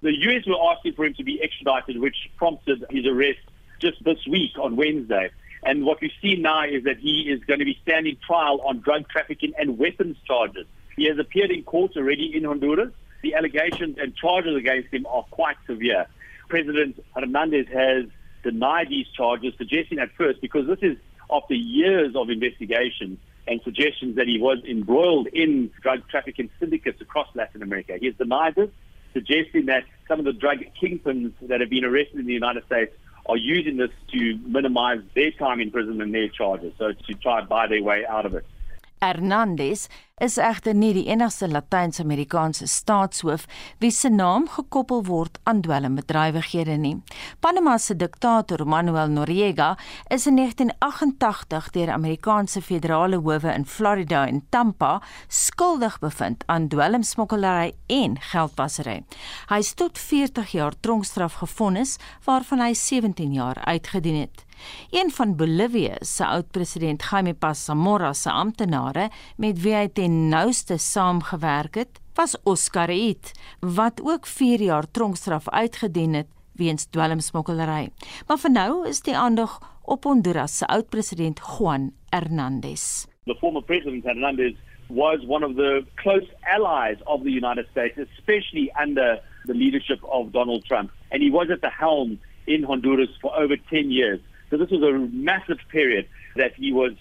The 0.00 0.16
US 0.24 0.48
were 0.48 0.72
asking 0.72 0.96
for 0.96 1.04
him 1.04 1.14
to 1.20 1.24
be 1.24 1.36
extradited 1.44 2.00
which 2.00 2.30
prompted 2.40 2.80
his 2.88 3.04
arrest 3.04 3.44
just 3.84 4.00
this 4.08 4.24
week 4.24 4.56
on 4.56 4.80
Wednesday. 4.80 5.28
And 5.68 5.84
what 5.84 6.00
we 6.00 6.08
see 6.22 6.40
now 6.40 6.64
is 6.64 6.82
that 6.84 6.96
he 6.96 7.28
is 7.28 7.44
going 7.44 7.60
to 7.60 7.68
be 7.68 7.76
standing 7.82 8.16
trial 8.24 8.62
on 8.64 8.80
drug 8.80 9.04
trafficking 9.12 9.52
and 9.60 9.76
weapons 9.76 10.16
charges. 10.24 10.64
He 11.00 11.08
has 11.08 11.18
appeared 11.18 11.50
in 11.50 11.62
court 11.62 11.96
already 11.96 12.30
in 12.36 12.44
Honduras. 12.44 12.92
The 13.22 13.34
allegations 13.34 13.96
and 13.98 14.14
charges 14.14 14.54
against 14.54 14.92
him 14.92 15.06
are 15.06 15.22
quite 15.30 15.56
severe. 15.66 16.06
President 16.50 17.02
Hernandez 17.14 17.68
has 17.72 18.04
denied 18.42 18.90
these 18.90 19.06
charges, 19.16 19.54
suggesting 19.56 19.98
at 19.98 20.10
first, 20.18 20.42
because 20.42 20.66
this 20.66 20.80
is 20.82 20.98
after 21.32 21.54
years 21.54 22.14
of 22.14 22.28
investigation 22.28 23.16
and 23.48 23.62
suggestions 23.64 24.16
that 24.16 24.28
he 24.28 24.38
was 24.38 24.58
embroiled 24.68 25.28
in 25.28 25.70
drug 25.80 26.06
trafficking 26.10 26.50
syndicates 26.60 27.00
across 27.00 27.28
Latin 27.34 27.62
America. 27.62 27.96
He 27.98 28.04
has 28.04 28.14
denied 28.16 28.56
this, 28.56 28.68
suggesting 29.14 29.64
that 29.66 29.84
some 30.06 30.18
of 30.18 30.26
the 30.26 30.34
drug 30.34 30.58
kingpins 30.82 31.32
that 31.40 31.62
have 31.62 31.70
been 31.70 31.86
arrested 31.86 32.18
in 32.18 32.26
the 32.26 32.34
United 32.34 32.66
States 32.66 32.92
are 33.24 33.38
using 33.38 33.78
this 33.78 33.90
to 34.12 34.36
minimize 34.44 35.00
their 35.14 35.30
time 35.30 35.62
in 35.62 35.70
prison 35.70 36.02
and 36.02 36.12
their 36.12 36.28
charges, 36.28 36.74
so 36.76 36.92
to 36.92 37.14
try 37.14 37.38
and 37.38 37.48
buy 37.48 37.66
their 37.66 37.82
way 37.82 38.04
out 38.04 38.26
of 38.26 38.34
it. 38.34 38.44
Hernandez 39.02 39.88
is 40.20 40.36
egter 40.36 40.76
nie 40.76 40.92
die 40.92 41.06
enigste 41.08 41.48
Latyns-Amerikaanse 41.48 42.66
staatshoof 42.68 43.46
wie 43.80 43.90
se 43.94 44.10
naam 44.12 44.46
gekoppel 44.52 45.02
word 45.08 45.38
aan 45.48 45.62
dwelmbedrywighede 45.64 46.76
nie. 46.80 46.96
Panama 47.40 47.78
se 47.78 47.96
diktator 47.96 48.66
Manuel 48.68 49.08
Noriega 49.14 49.70
is 50.12 50.26
in 50.28 50.36
1988 50.36 51.70
deur 51.76 51.94
Amerikaanse 51.94 52.60
federale 52.62 53.16
howe 53.16 53.54
in 53.54 53.64
Florida 53.66 54.26
en 54.26 54.42
Tampa 54.50 55.00
skuldig 55.28 55.98
bevind 56.04 56.44
aan 56.46 56.68
dwelmsmokkelary 56.68 57.72
en 57.86 58.18
geldwasery. 58.32 59.00
Hy 59.48 59.62
is 59.64 59.72
tot 59.74 59.98
40 59.98 60.52
jaar 60.52 60.76
tronkstraf 60.80 61.40
gevonnis 61.40 61.96
waarvan 62.28 62.60
hy 62.60 62.74
17 62.76 63.32
jaar 63.32 63.64
uitgedien 63.64 64.20
het. 64.26 64.44
Een 64.90 65.10
van 65.10 65.36
Bolivia 65.36 65.96
se 66.00 66.26
oud-president 66.26 67.02
Jaime 67.10 67.34
Paz 67.34 67.64
Zamora 67.64 68.12
se 68.12 68.30
amptenare 68.30 69.08
met 69.36 69.60
wie 69.62 69.74
hy 69.74 69.88
ten 69.88 70.09
nouste 70.10 70.78
saamgewerk 70.78 71.74
het, 71.74 72.00
was 72.14 72.36
Oscar 72.42 72.88
Eat, 72.88 73.32
wat 73.60 74.00
ook 74.04 74.26
4 74.26 74.60
jaar 74.60 74.90
tronkstraf 74.90 75.48
uitgedien 75.48 76.14
het 76.14 76.26
weens 76.52 76.86
dwelmsmokkelary. 76.90 77.88
Maar 78.26 78.38
vir 78.38 78.52
nou 78.52 78.72
is 78.88 79.00
die 79.06 79.16
aandag 79.16 79.58
op 79.84 80.04
Honduras 80.04 80.58
se 80.58 80.66
oud-president 80.66 81.40
Juan 81.40 81.92
Hernandez. 82.10 83.06
The 83.24 83.36
former 83.40 83.62
president 83.62 84.04
Hernandez 84.04 84.54
was 84.88 85.24
one 85.26 85.46
of 85.46 85.54
the 85.56 85.84
close 85.94 86.26
allies 86.42 86.98
of 87.04 87.22
the 87.22 87.30
United 87.30 87.66
States, 87.70 87.98
especially 87.98 88.70
under 88.82 89.20
the 89.46 89.54
leadership 89.54 90.04
of 90.04 90.32
Donald 90.32 90.64
Trump. 90.64 90.90
And 91.10 91.22
he 91.22 91.30
was 91.30 91.48
at 91.50 91.60
the 91.60 91.70
helm 91.70 92.18
in 92.46 92.62
Honduras 92.62 93.10
for 93.20 93.32
over 93.38 93.56
10 93.70 93.90
years. 93.90 94.20
So 94.50 94.56
this 94.56 94.70
was 94.70 94.82
a 94.82 94.98
massive 95.12 95.60
period 95.70 96.06
that 96.36 96.52
he 96.56 96.72
was 96.72 96.92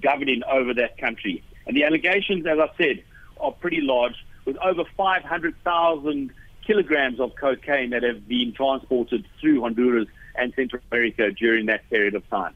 governing 0.00 0.42
over 0.50 0.74
that 0.74 0.96
country. 0.98 1.42
And 1.66 1.76
the 1.76 1.84
allegations, 1.84 2.46
as 2.46 2.58
I 2.58 2.68
said, 2.76 3.02
are 3.40 3.52
pretty 3.52 3.80
large, 3.80 4.14
with 4.44 4.56
over 4.58 4.84
500,000 4.96 6.30
kilograms 6.66 7.20
of 7.20 7.34
cocaine 7.36 7.90
that 7.90 8.02
have 8.02 8.26
been 8.26 8.52
transported 8.52 9.26
through 9.40 9.62
Honduras 9.62 10.08
and 10.36 10.52
Central 10.54 10.82
America 10.90 11.30
during 11.30 11.66
that 11.66 11.88
period 11.90 12.14
of 12.14 12.28
time. 12.28 12.54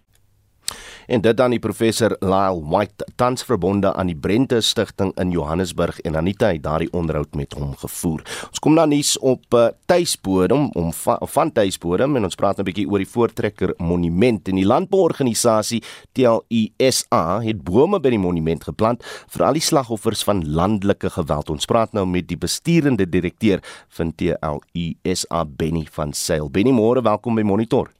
En 1.08 1.22
dit 1.24 1.36
dan 1.36 1.54
die 1.54 1.60
professor 1.62 2.12
Lyle 2.20 2.60
White 2.68 3.06
tans 3.16 3.44
verbonde 3.44 3.92
aan 3.96 4.10
die 4.10 4.16
Brente 4.16 4.60
Stichting 4.60 5.14
in 5.20 5.32
Johannesburg 5.32 6.00
en 6.04 6.16
Anita 6.20 6.52
het 6.52 6.62
daardie 6.62 6.90
onderhoud 6.92 7.34
met 7.38 7.56
hom 7.56 7.72
gevoer. 7.80 8.22
Ons 8.48 8.62
kom 8.62 8.76
dan 8.76 8.92
nuus 8.92 9.16
op 9.18 9.56
uh, 9.56 9.68
tuisbodem 9.88 10.68
om 10.78 10.92
va 10.92 11.16
van 11.32 11.52
tuisbodem 11.52 12.18
en 12.20 12.28
ons 12.28 12.38
praat 12.38 12.60
'n 12.60 12.68
bietjie 12.68 12.86
oor 12.88 13.00
die 13.00 13.08
Voortrekker 13.08 13.74
Monument 13.78 14.48
en 14.48 14.60
die 14.60 14.68
landbouorganisasie 14.68 15.82
TLUSA 16.12 17.40
het 17.40 17.64
bome 17.64 18.00
by 18.00 18.10
die 18.10 18.20
monument 18.20 18.64
geplant 18.64 19.04
vir 19.32 19.44
al 19.44 19.52
die 19.52 19.64
slagoffers 19.64 20.24
van 20.24 20.44
landelike 20.44 21.10
geweld. 21.10 21.50
Ons 21.50 21.66
praat 21.66 21.92
nou 21.92 22.06
met 22.06 22.28
die 22.28 22.36
besturende 22.36 23.08
direkteur 23.08 23.60
van 23.88 24.12
TLUSA 24.12 25.44
Benny 25.44 25.86
van 25.90 26.12
Sail. 26.12 26.50
Benny, 26.50 26.70
môre, 26.70 27.02
welkom 27.02 27.34
by 27.34 27.42
Monitor. 27.42 27.97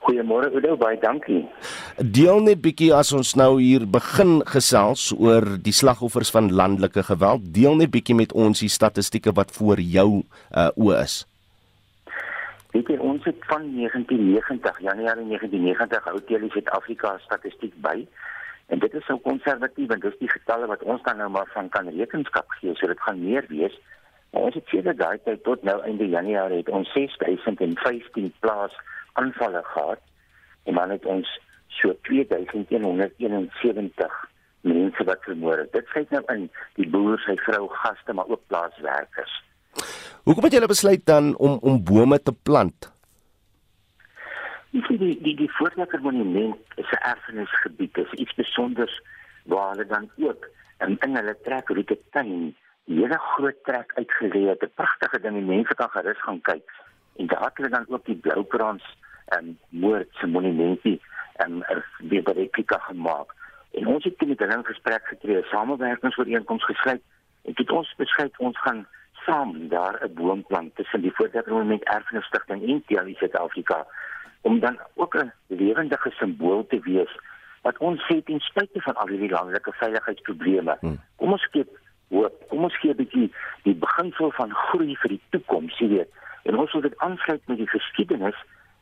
Goeiemôre 0.00 0.48
Oudo, 0.54 0.78
baie 0.80 0.96
dankie. 1.00 1.42
Deel 2.00 2.38
net 2.46 2.62
bietjie 2.64 2.88
as 2.96 3.10
ons 3.12 3.34
nou 3.36 3.58
hier 3.60 3.82
begin 3.84 4.38
gesels 4.48 5.10
oor 5.12 5.44
die 5.60 5.74
slagoffers 5.76 6.32
van 6.32 6.48
landelike 6.48 7.04
geweld. 7.04 7.50
Deel 7.52 7.76
net 7.76 7.92
bietjie 7.92 8.16
met 8.16 8.32
ons 8.32 8.62
die 8.64 8.70
statistieke 8.72 9.34
wat 9.36 9.52
voor 9.58 9.82
jou 9.84 10.22
uh 10.22 10.70
oë 10.80 11.02
is. 11.02 11.18
Weet 12.72 12.88
jy 12.88 12.96
ons 13.02 13.24
het 13.28 13.44
van 13.50 13.66
1990, 13.76 14.80
Januarie 14.86 15.26
1990 15.28 16.08
hou 16.08 16.20
Tele 16.28 16.48
Suid-Afrika 16.54 17.16
statistiek 17.26 17.74
by. 17.84 17.98
En 18.72 18.80
dit 18.80 18.94
is 18.94 19.04
so 19.04 19.18
konservatief 19.20 19.90
en 19.92 20.00
dis 20.00 20.20
die 20.22 20.30
getalle 20.30 20.70
wat 20.70 20.84
ons 20.86 21.02
dan 21.04 21.18
nou 21.20 21.28
maar 21.34 21.50
van 21.52 21.68
kan 21.68 21.90
rekenskap 21.92 22.48
gee, 22.60 22.72
so 22.78 22.88
dit 22.88 23.04
gaan 23.04 23.20
meer 23.20 23.44
wees. 23.50 23.76
Maar 24.30 24.48
ons 24.48 24.56
het 24.56 24.72
sedert 24.72 25.00
daai 25.00 25.18
tyd 25.26 25.42
tot 25.44 25.66
nou 25.66 25.76
einde 25.82 26.08
Januarie 26.08 26.62
het 26.62 26.72
ons 26.72 26.92
6015 26.94 28.32
plaas 28.40 28.76
aanvalle 29.12 29.62
gehad 29.64 29.98
en 30.64 30.74
dan 30.74 30.90
het 30.90 31.04
ons 31.04 31.40
so 31.66 31.94
2171 32.02 34.28
mense 34.60 35.04
wat 35.04 35.24
vermoor 35.24 35.58
het. 35.58 35.72
Dit 35.72 35.86
sluit 35.86 36.10
nou 36.10 36.22
in 36.34 36.50
die 36.76 36.88
boer, 36.88 37.18
sy 37.24 37.36
vrou, 37.46 37.68
gaste, 37.82 38.12
maar 38.12 38.28
ook 38.28 38.46
plaaswerkers. 38.46 39.42
Hoekom 40.24 40.44
het 40.44 40.52
julle 40.52 40.70
besluit 40.70 41.06
dan 41.06 41.36
om 41.36 41.58
om 41.62 41.84
bome 41.84 42.22
te 42.22 42.32
plant? 42.32 42.92
Die 44.70 44.82
die 44.88 45.22
die, 45.22 45.36
die 45.36 45.52
Voortrekker 45.56 46.00
Monument 46.00 46.56
is 46.76 46.90
'n 46.90 47.02
erfenisgebied, 47.12 47.96
is 47.96 48.12
iets 48.12 48.30
spesiaals 48.30 49.02
waar 49.44 49.70
hulle 49.70 49.86
dan 49.86 50.10
ook 50.16 50.50
in 50.78 50.98
in 50.98 51.16
hulle 51.16 51.36
trekroete 51.42 51.98
tuin 52.10 52.56
die 52.84 53.00
hele 53.00 53.18
groot 53.18 53.64
trek 53.64 53.92
uitgelê 53.94 54.48
het. 54.48 54.62
'n 54.62 54.72
Pragtige 54.74 55.20
ding, 55.20 55.34
die 55.34 55.54
mense 55.54 55.74
kan 55.74 55.90
gerus 55.90 56.20
gaan 56.20 56.40
kyk. 56.40 56.70
En 57.20 57.26
daar 57.26 57.44
het 57.44 57.56
hulle 57.56 57.68
dan 57.68 57.84
ook 57.88 58.04
die 58.04 58.16
Bloukrans 58.16 58.84
en 59.24 59.58
moord 59.68 60.08
se 60.12 60.26
monumentie 60.26 61.00
en 61.36 61.62
er 61.68 61.84
weer 61.98 62.22
by 62.22 62.32
replika 62.36 62.78
gemaak. 62.78 63.34
En 63.70 63.86
ons 63.86 64.04
het 64.04 64.26
met 64.26 64.38
hulle 64.38 64.56
in 64.56 64.64
gesprek 64.64 65.04
getree, 65.04 65.42
samewerkingsooreenkomste 65.42 66.74
gesluit 66.74 67.02
en 67.42 67.52
dit 67.52 67.70
ons 67.70 67.94
besluit 67.96 68.38
ons 68.38 68.60
gaan 68.60 68.86
saam 69.24 69.68
daar 69.68 70.00
'n 70.04 70.14
boomplant 70.14 70.74
tussen 70.76 71.00
die 71.00 71.12
Voortdekkingsmoment 71.14 71.84
Erfenis 71.84 72.26
Stichting 72.26 72.62
en 72.68 72.82
TLI 72.86 73.14
Suid-Afrika 73.14 73.86
om 74.40 74.60
dan 74.60 74.78
ook 74.94 75.14
'n 75.16 75.32
lewendige 75.46 76.10
simbool 76.10 76.66
te 76.66 76.80
wees 76.80 77.12
wat 77.62 77.78
ons 77.78 78.00
sê 78.08 78.22
ten 78.24 78.40
spyte 78.40 78.80
van 78.80 78.94
al 78.94 79.06
hierdie 79.06 79.30
landelike 79.30 79.72
veiligheidsprobleme. 79.72 80.76
Hmm. 80.80 81.00
Kom 81.16 81.32
ons 81.32 81.42
skep 81.42 81.68
hoop. 82.08 82.48
Kom 82.48 82.64
ons 82.64 82.78
gee 82.78 82.90
'n 82.90 82.96
bietjie 82.96 83.32
die 83.62 83.74
beginsel 83.74 84.30
van 84.30 84.50
groei 84.54 84.96
vir 84.96 85.08
die 85.08 85.22
toekoms, 85.30 85.78
jy 85.78 85.88
weet. 85.88 86.10
En 86.42 86.56
ons 86.56 86.72
wil 86.72 86.80
dit 86.80 86.98
aansluit 86.98 87.42
met 87.46 87.56
die 87.56 87.68
geskiedenis 87.68 88.38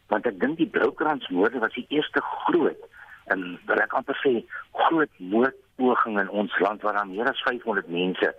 want 0.09 0.27
ek 0.27 0.39
dink 0.41 0.57
die 0.57 0.71
Broukransmoorde 0.73 1.61
was 1.61 1.75
die 1.77 1.87
eerste 1.93 2.21
groot 2.21 2.85
en 3.33 3.43
wat 3.69 3.83
ek 3.83 3.97
amper 3.99 4.17
sê 4.23 4.39
groot 4.73 5.19
moordpoging 5.33 6.17
in 6.23 6.31
ons 6.43 6.55
land 6.65 6.83
waar 6.83 6.97
daar 6.97 7.11
meer 7.11 7.29
as 7.29 7.43
500 7.45 7.91
mense 7.93 8.31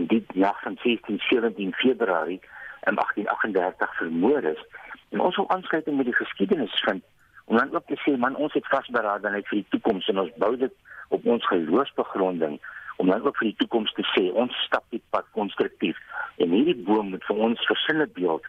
in 0.00 0.08
die 0.08 0.22
nag 0.34 0.62
van 0.64 0.78
16 0.84 1.20
17 1.28 1.74
Februarie 1.82 2.40
in 2.88 2.96
1838 2.96 3.96
vermoor 4.00 4.42
is. 4.54 4.64
En 5.12 5.20
ons 5.20 5.36
wil 5.36 5.50
aansluiting 5.50 5.96
met 5.96 6.08
die 6.08 6.16
geskiedenis 6.16 6.80
vind 6.86 7.04
om 7.44 7.56
dan 7.56 7.74
ook 7.74 7.86
te 7.86 8.00
sê 8.04 8.16
man 8.16 8.36
ons 8.36 8.52
het 8.52 8.66
vasberadenheid 8.72 9.46
vir 9.48 9.62
die 9.62 9.70
toekoms 9.74 10.08
en 10.08 10.24
ons 10.24 10.34
bou 10.36 10.52
dit 10.56 10.74
op 11.08 11.26
ons 11.26 11.46
geloofsbegronding 11.48 12.58
om 12.96 13.08
dan 13.08 13.24
ook 13.24 13.36
vir 13.40 13.50
die 13.50 13.58
toekoms 13.62 13.92
te 13.96 14.04
sê 14.12 14.28
ons 14.42 14.64
stap 14.66 14.84
die 14.92 15.02
pad 15.14 15.28
konstruktief 15.36 15.96
en 16.36 16.52
hierdie 16.52 16.76
boom 16.88 17.12
moet 17.14 17.24
vir 17.28 17.40
ons 17.48 17.68
versinne 17.70 18.06
beeld 18.18 18.44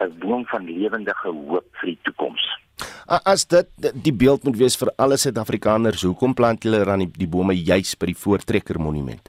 'n 0.00 0.18
boom 0.18 0.46
van 0.46 0.64
lewendige 0.64 1.28
hoop 1.28 1.66
vir 1.80 1.86
die 1.92 1.98
toekoms. 2.02 2.44
As 3.06 3.46
dit 3.46 3.68
die 3.78 4.12
beeld 4.12 4.44
moet 4.44 4.56
wees 4.56 4.76
vir 4.76 4.90
alle 4.96 5.16
Suid-Afrikaners, 5.16 6.02
hoekom 6.02 6.34
plant 6.34 6.64
julle 6.64 6.84
dan 6.84 7.04
die, 7.04 7.10
die 7.18 7.28
bome 7.28 7.54
juis 7.54 7.94
by 8.00 8.06
die 8.10 8.18
Voortrekker 8.18 8.80
Monument? 8.80 9.28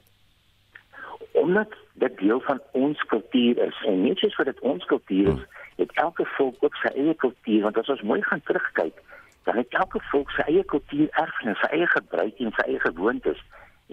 Omdat 1.32 1.76
dit 2.00 2.18
deel 2.18 2.40
van 2.40 2.60
ons 2.72 3.02
kultuur 3.12 3.60
is 3.68 3.82
en 3.86 4.02
nie 4.02 4.14
net 4.14 4.34
vir 4.38 4.50
dit 4.50 4.60
ons 4.60 4.84
kultuur 4.84 5.34
is, 5.34 5.44
het 5.76 5.92
elke 6.02 6.24
volk 6.36 6.64
ook 6.64 6.78
sy 6.82 6.92
eie 6.96 7.14
kultuur 7.14 7.62
want 7.68 7.78
as 7.78 7.92
ons 7.92 8.02
mooi 8.02 8.22
gaan 8.22 8.42
terugkyk, 8.48 8.96
dan 9.44 9.60
het 9.60 9.76
elke 9.78 10.00
volk 10.10 10.32
sy 10.34 10.46
eie 10.50 10.64
kultuur 10.64 11.08
erfenis, 11.22 11.60
sy 11.62 11.70
eie 11.76 11.86
gebruike 11.92 12.44
en 12.44 12.54
sy 12.56 12.64
eie 12.66 12.80
gewoontes. 12.80 13.42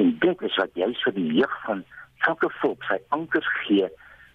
En 0.01 0.15
dit 0.23 0.47
is 0.47 0.55
wat 0.57 0.79
jy 0.79 0.89
vir 1.03 1.15
die 1.19 1.27
jeug 1.41 1.57
van 1.67 1.83
elke 2.27 2.49
volk 2.61 2.87
sy 2.87 2.97
ankers 3.15 3.49
gee 3.65 3.91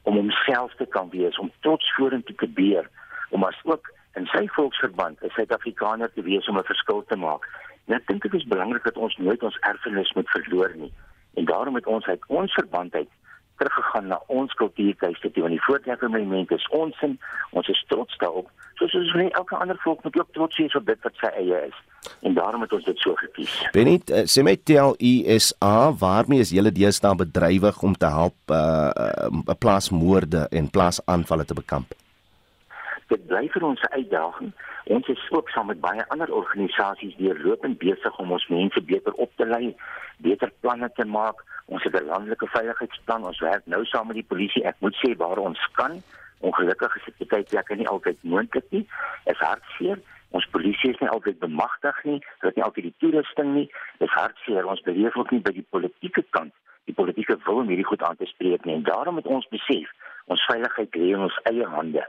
om 0.09 0.17
homself 0.17 0.75
te 0.75 0.87
kan 0.87 1.11
wees, 1.13 1.39
om 1.39 1.53
trots 1.61 1.95
vorentoe 1.97 2.37
te 2.41 2.49
beer, 2.49 2.89
om 3.31 3.45
as 3.45 3.59
ook 3.65 3.91
in 4.17 4.27
sy 4.33 4.47
volksverband 4.57 5.21
'n 5.23 5.35
Suid-Afrikaner 5.37 6.11
te 6.13 6.23
wees 6.23 6.49
om 6.49 6.59
'n 6.59 6.71
verskil 6.73 7.05
te 7.05 7.17
maak. 7.17 7.45
En 7.87 7.95
ek 7.95 8.07
dink 8.07 8.23
dit 8.23 8.35
is 8.35 8.53
belangrik 8.55 8.85
dat 8.85 8.97
ons 8.97 9.17
nooit 9.17 9.43
ons 9.43 9.59
erfenis 9.61 10.13
moet 10.13 10.31
verloor 10.31 10.73
nie. 10.77 10.93
En 11.35 11.45
daarom 11.45 11.75
het 11.75 11.87
ons 11.87 12.07
uit 12.07 12.23
ons 12.27 12.53
verband 12.53 12.95
uit 12.95 13.09
teruggegaan 13.57 14.07
na 14.07 14.21
ons 14.27 14.55
kultuurtuiste 14.55 15.31
toe. 15.31 15.43
Want 15.43 15.55
die 15.55 15.65
voortrekkermoment 15.65 16.51
is 16.51 16.69
ons 16.69 16.99
sin, 16.99 17.21
ons 17.51 17.69
is 17.69 17.85
trots 17.89 18.17
daarop. 18.17 18.51
Soos 18.79 18.95
ons 18.95 19.15
nie 19.19 19.31
elke 19.35 19.57
ander 19.59 19.79
volk 19.83 20.05
moet 20.07 20.19
ook 20.21 20.33
trots 20.33 20.57
wees 20.61 20.75
op 20.79 20.87
dit 20.87 21.07
wat 21.07 21.17
sy 21.19 21.31
eie 21.41 21.63
is. 21.67 21.79
En 22.23 22.35
daarom 22.35 22.63
het 22.63 22.73
ons 22.73 22.85
dit 22.85 22.99
so 23.03 23.15
gekies. 23.19 23.55
Benit, 23.75 24.11
uh, 24.11 24.23
sê 24.31 24.45
my 24.47 24.55
tel 24.71 24.95
USA, 25.03 25.91
waarmee 25.99 26.45
is 26.47 26.55
julle 26.55 26.71
deesdae 26.75 27.19
bedrywig 27.19 27.83
om 27.83 27.97
te 27.99 28.11
help 28.13 28.55
uh, 28.55 28.91
uh 28.95 29.57
plaasmoorde 29.59 30.47
en 30.55 30.71
plaasaanvalle 30.71 31.49
te 31.49 31.59
bekamp? 31.59 31.97
Dit 33.11 33.27
bly 33.27 33.49
vir 33.51 33.65
ons 33.65 33.83
'n 33.83 33.95
uitdaging. 33.99 34.53
Ons 34.95 35.09
is 35.09 35.27
ook 35.31 35.51
saam 35.51 35.67
met 35.67 35.81
baie 35.81 36.05
ander 36.09 36.31
organisasies 36.33 37.17
deurlopend 37.17 37.79
besig 37.79 38.19
om 38.19 38.33
ons 38.33 38.47
mense 38.49 38.81
beter 38.81 39.13
op 39.13 39.31
te 39.37 39.47
lei, 39.47 39.75
beter 40.17 40.53
planne 40.61 40.91
te 40.95 41.05
maak. 41.05 41.45
Ons 41.67 41.83
het 41.83 41.95
'n 41.95 42.07
landelike 42.07 42.47
veiligheidsplan. 42.47 43.27
Ons 43.27 43.41
werk 43.41 43.67
nou 43.67 43.85
saam 43.85 44.07
met 44.07 44.17
die 44.17 44.29
polisie. 44.29 44.65
Ek 44.65 44.77
moet 44.79 44.97
sê 45.03 45.17
waar 45.17 45.39
ons 45.39 45.69
kan. 45.73 46.03
Ongelukkig 46.41 46.97
is 46.97 47.09
dit 47.19 47.29
baie 47.29 47.43
plekke 47.43 47.75
nie 47.75 47.89
altyd 47.89 48.23
moontlik 48.23 48.71
nie. 48.71 48.85
Is 49.25 49.43
hartseer. 49.43 50.01
Ons 50.37 50.47
polisie 50.53 50.93
is 50.93 51.01
nie 51.01 51.09
altyd 51.09 51.39
bemagtig 51.39 52.05
nie. 52.05 52.19
Hulle 52.39 52.53
het 52.53 52.61
nie 52.61 52.67
altyd 52.67 52.89
die 52.91 52.97
toerusting 53.03 53.55
nie. 53.55 53.67
Is 54.05 54.15
hartseer. 54.15 54.67
Ons 54.67 54.85
beleef 54.87 55.17
ook 55.17 55.33
nie 55.35 55.43
by 55.45 55.55
die 55.57 55.67
politieke 55.71 56.25
kant 56.37 56.55
die 56.89 56.97
politieke 56.97 57.37
wil 57.45 57.61
om 57.63 57.69
hierdie 57.69 57.87
goed 57.89 58.03
aan 58.03 58.17
te 58.17 58.29
spreek 58.29 58.65
nie. 58.65 58.79
En 58.79 58.87
daarom 58.87 59.21
het 59.21 59.27
ons 59.29 59.49
besef 59.53 59.91
ons 60.33 60.47
veiligheid 60.49 60.97
lê 60.97 61.11
in 61.17 61.27
ons 61.27 61.41
eie 61.51 61.67
hande. 61.75 62.05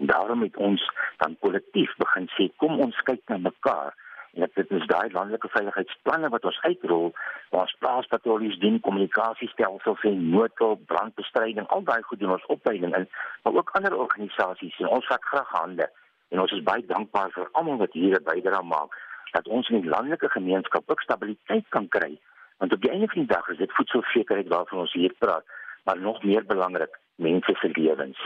En 0.00 0.06
daarom 0.10 0.42
het 0.46 0.56
ons 0.56 0.82
dan 1.22 1.36
kollektief 1.44 1.94
begin 1.98 2.28
sê 2.36 2.48
kom 2.62 2.78
ons 2.86 3.02
kyk 3.08 3.22
na 3.30 3.38
mekaar 3.42 3.94
en 4.32 4.50
dit 4.54 4.70
is 4.70 4.86
daai 4.86 5.12
landelike 5.12 5.48
veiligheidsplanne 5.48 6.28
wat 6.34 6.44
ons 6.44 6.60
uitrol 6.62 7.10
waar 7.50 7.66
ons 7.66 7.76
plaaspatrollies 7.84 8.58
doen 8.64 8.80
kommunikasiestelsels 8.86 10.04
en 10.10 10.22
noodhulp 10.34 10.86
brandbestryding 10.92 11.68
al 11.68 11.84
daai 11.90 12.02
goed 12.02 12.20
doen 12.20 12.32
ons 12.36 12.46
opleiding 12.54 12.96
in 12.96 13.08
maar 13.42 13.58
ook 13.60 13.70
ander 13.78 13.96
organisasies 14.04 14.78
en 14.78 14.88
ons 14.88 15.06
vat 15.06 15.28
graag 15.32 15.52
hande. 15.58 15.88
En 16.28 16.40
ons 16.40 16.52
is 16.56 16.64
baie 16.64 16.86
dankbaar 16.86 17.30
vir 17.36 17.48
almal 17.52 17.80
wat 17.84 17.92
hier 17.92 18.16
'n 18.18 18.28
bydrae 18.30 18.62
maak 18.62 18.96
dat 19.32 19.48
ons 19.48 19.68
in 19.68 19.80
die 19.80 19.90
landelike 19.90 20.28
gemeenskap 20.28 20.90
ook 20.90 21.00
stabiliteit 21.00 21.68
kan 21.68 21.88
kry. 21.88 22.18
Want 22.58 22.72
op 22.72 22.80
die 22.80 22.90
einde 22.90 23.08
van 23.08 23.20
die 23.24 23.34
dag 23.34 23.48
is 23.48 23.58
dit 23.58 23.72
voedselsekerheid 23.72 24.48
waarvan 24.48 24.78
ons 24.78 24.92
hier 24.92 25.14
praat 25.18 25.44
maar 25.84 25.98
nog 25.98 26.22
meer 26.22 26.44
belangrik 26.46 27.01
mense 27.22 27.54
se 27.60 27.70
lewens. 27.72 28.18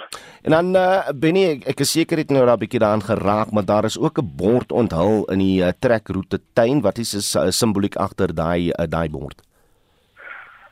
En 0.43 0.57
dan 0.57 0.77
uh, 0.77 1.11
Benny, 1.15 1.45
ek, 1.57 1.67
ek 1.75 1.83
is 1.85 1.93
seker 1.99 2.23
dit 2.23 2.33
nou 2.35 2.45
daar 2.47 2.57
'n 2.57 2.65
bietjie 2.65 2.81
daaraan 2.83 3.05
geraak, 3.09 3.53
maar 3.53 3.65
daar 3.65 3.85
is 3.85 3.99
ook 3.99 4.19
'n 4.19 4.33
bord 4.37 4.73
onthul 4.73 5.25
in 5.33 5.39
die 5.39 5.61
uh, 5.63 5.73
trekroete 5.79 6.41
tuin. 6.53 6.81
Wat 6.81 6.99
is 6.99 7.11
die 7.11 7.25
uh, 7.41 7.51
simboliek 7.51 7.97
agter 7.97 8.35
daai 8.35 8.71
uh, 8.71 8.87
daai 8.89 9.09
bord? 9.11 9.43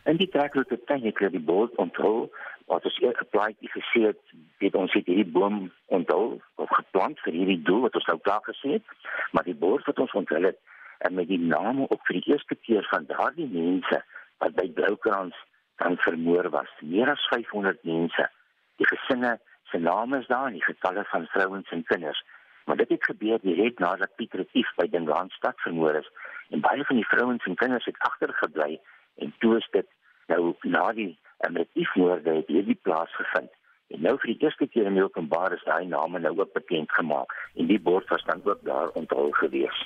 In 0.05 0.17
die 0.17 0.29
trekroete 0.29 0.81
tuin 0.85 1.05
het 1.05 1.19
jy 1.19 1.31
die 1.31 1.47
bord 1.53 1.73
onthul 1.77 2.31
wat 2.67 2.85
ons 2.85 3.01
eers 3.01 3.19
geplaas 3.19 3.57
het 3.61 3.71
gesê 3.71 4.01
het 4.09 4.21
dit 4.59 4.75
ons 4.75 4.93
het 4.93 5.07
hierdie 5.07 5.33
boom 5.37 5.71
onthul 5.87 6.41
of 6.55 6.71
geplant 6.71 7.21
vir 7.25 7.33
hierdie 7.33 7.63
doel 7.63 7.81
wat 7.87 7.95
ons 7.95 8.07
nou 8.07 8.19
klaar 8.25 8.45
gesê 8.49 8.79
het, 8.79 8.87
maar 9.33 9.45
die 9.45 9.59
bord 9.67 9.85
wat 9.87 9.99
ons 9.99 10.13
onthul 10.13 10.49
het 10.49 10.61
en 11.05 11.15
met 11.15 11.29
die 11.29 11.41
name 11.41 11.87
op 11.89 12.01
vir 12.09 12.21
die 12.21 12.33
eerste 12.33 12.57
keer 12.67 12.87
van 12.91 13.09
daardie 13.11 13.49
mense 13.51 14.01
wat 14.43 14.57
by 14.57 14.67
Bloukrans 14.79 15.37
dan 15.77 15.97
vermoor 15.97 16.51
was. 16.51 16.71
Meer 16.81 17.11
as 17.11 17.27
500 17.31 17.83
mense. 17.83 18.31
Die 18.77 18.87
gesinne 18.87 19.41
se 19.71 19.79
name 19.79 20.19
is 20.19 20.27
daar 20.27 20.47
en 20.47 20.53
die 20.59 20.65
getalle 20.65 21.05
van 21.05 21.27
vrouens 21.27 21.71
en 21.71 21.85
kinders. 21.85 22.25
Maar 22.65 22.77
dit 22.77 22.89
het 22.89 23.05
gebeur 23.05 23.39
direk 23.41 23.79
nadat 23.79 24.15
Piet 24.17 24.35
Retief 24.35 24.71
by 24.77 24.89
Dinglandstad 24.89 25.61
vermoor 25.67 25.95
is 25.95 26.11
en 26.49 26.61
baie 26.61 26.85
van 26.85 26.97
die 26.97 27.07
vrouens 27.09 27.45
en 27.45 27.55
kinders 27.55 27.85
het 27.85 27.99
agtergebly 27.99 28.81
en 29.17 29.35
toe 29.39 29.57
is 29.57 29.69
dit 29.71 29.87
nou 30.27 30.55
na 30.63 30.93
die 30.93 31.19
Retiefmoorde 31.39 32.35
het 32.35 32.47
hierdie 32.47 32.79
plaas 32.83 33.17
gevind. 33.17 33.51
En 33.93 34.01
nou 34.01 34.15
vir 34.21 34.33
die 34.33 34.47
eerste 34.47 34.67
keer 34.67 34.87
in 34.89 34.97
die 34.97 35.05
openbaar 35.05 35.53
is 35.53 35.67
daai 35.67 35.85
name 35.87 36.19
nou 36.19 36.39
ook 36.39 36.53
bekend 36.53 36.93
gemaak 36.93 37.35
en 37.55 37.67
die 37.67 37.81
bord 37.81 38.09
was 38.09 38.25
dan 38.25 38.41
ook 38.45 38.65
daar 38.65 38.89
onthul 38.89 39.31
gewees 39.31 39.85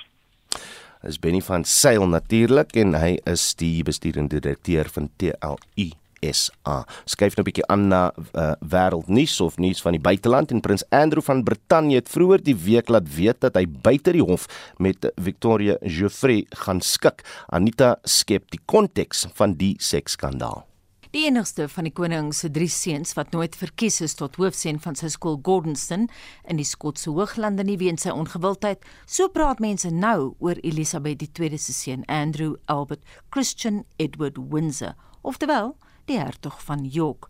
is 1.07 1.19
Benny 1.19 1.41
van 1.41 1.63
Sail 1.63 2.07
natuurlik 2.07 2.75
en 2.79 2.97
hy 2.99 3.15
is 3.29 3.53
die 3.59 3.83
besturende 3.87 4.39
direkteur 4.39 4.89
van 4.91 5.09
TLU 5.21 5.89
SA. 6.19 6.83
Skyf 7.07 7.37
nou 7.37 7.43
'n 7.43 7.47
bietjie 7.47 7.67
aan 7.71 7.87
na 7.87 8.11
uh, 8.35 8.53
wêreldnuus 8.59 9.39
of 9.41 9.57
nuus 9.57 9.81
van 9.81 9.95
die 9.95 10.03
buiteland 10.03 10.51
en 10.51 10.61
Prins 10.61 10.83
Andrew 10.89 11.23
van 11.23 11.43
Brittanje 11.43 11.95
het 11.95 12.09
vroeër 12.09 12.43
die 12.43 12.55
week 12.55 12.89
laat 12.89 13.07
weet 13.15 13.39
dat 13.39 13.55
hy 13.55 13.65
buite 13.65 14.11
die 14.11 14.23
hof 14.23 14.47
met 14.77 15.11
Victoria 15.15 15.77
Geoffrey 15.81 16.45
gaan 16.49 16.81
skik. 16.81 17.23
Anita 17.47 17.97
skep 18.03 18.51
die 18.51 18.61
konteks 18.65 19.27
van 19.33 19.55
die 19.55 19.75
seksskandaal. 19.79 20.68
Die 21.09 21.23
enigste 21.25 21.65
van 21.73 21.87
die 21.87 21.93
koning 21.97 22.27
se 22.37 22.51
drie 22.53 22.69
seuns 22.69 23.15
wat 23.17 23.31
nooit 23.33 23.55
verkies 23.57 23.95
is 24.05 24.13
tot 24.13 24.35
hoofseun 24.37 24.77
van 24.83 24.93
sy 24.93 25.07
skool 25.09 25.39
Gordonston 25.41 26.03
in 26.45 26.59
die 26.61 26.67
Skotse 26.69 27.09
Hooglande 27.09 27.65
nie 27.65 27.79
weens 27.81 28.05
sy 28.05 28.13
ongewildheid, 28.13 28.85
so 29.09 29.25
praat 29.33 29.57
mense 29.57 29.89
nou 29.89 30.35
oor 30.37 30.61
Elisabeth 30.61 31.25
II 31.25 31.57
se 31.57 31.73
seun 31.73 32.05
Andrew 32.05 32.59
Albert 32.69 33.01
Christian 33.33 33.81
Edward 33.97 34.37
Windsor, 34.37 34.93
oftewel 35.25 35.73
die 36.05 36.21
hertog 36.21 36.61
van 36.61 36.85
York. 36.85 37.25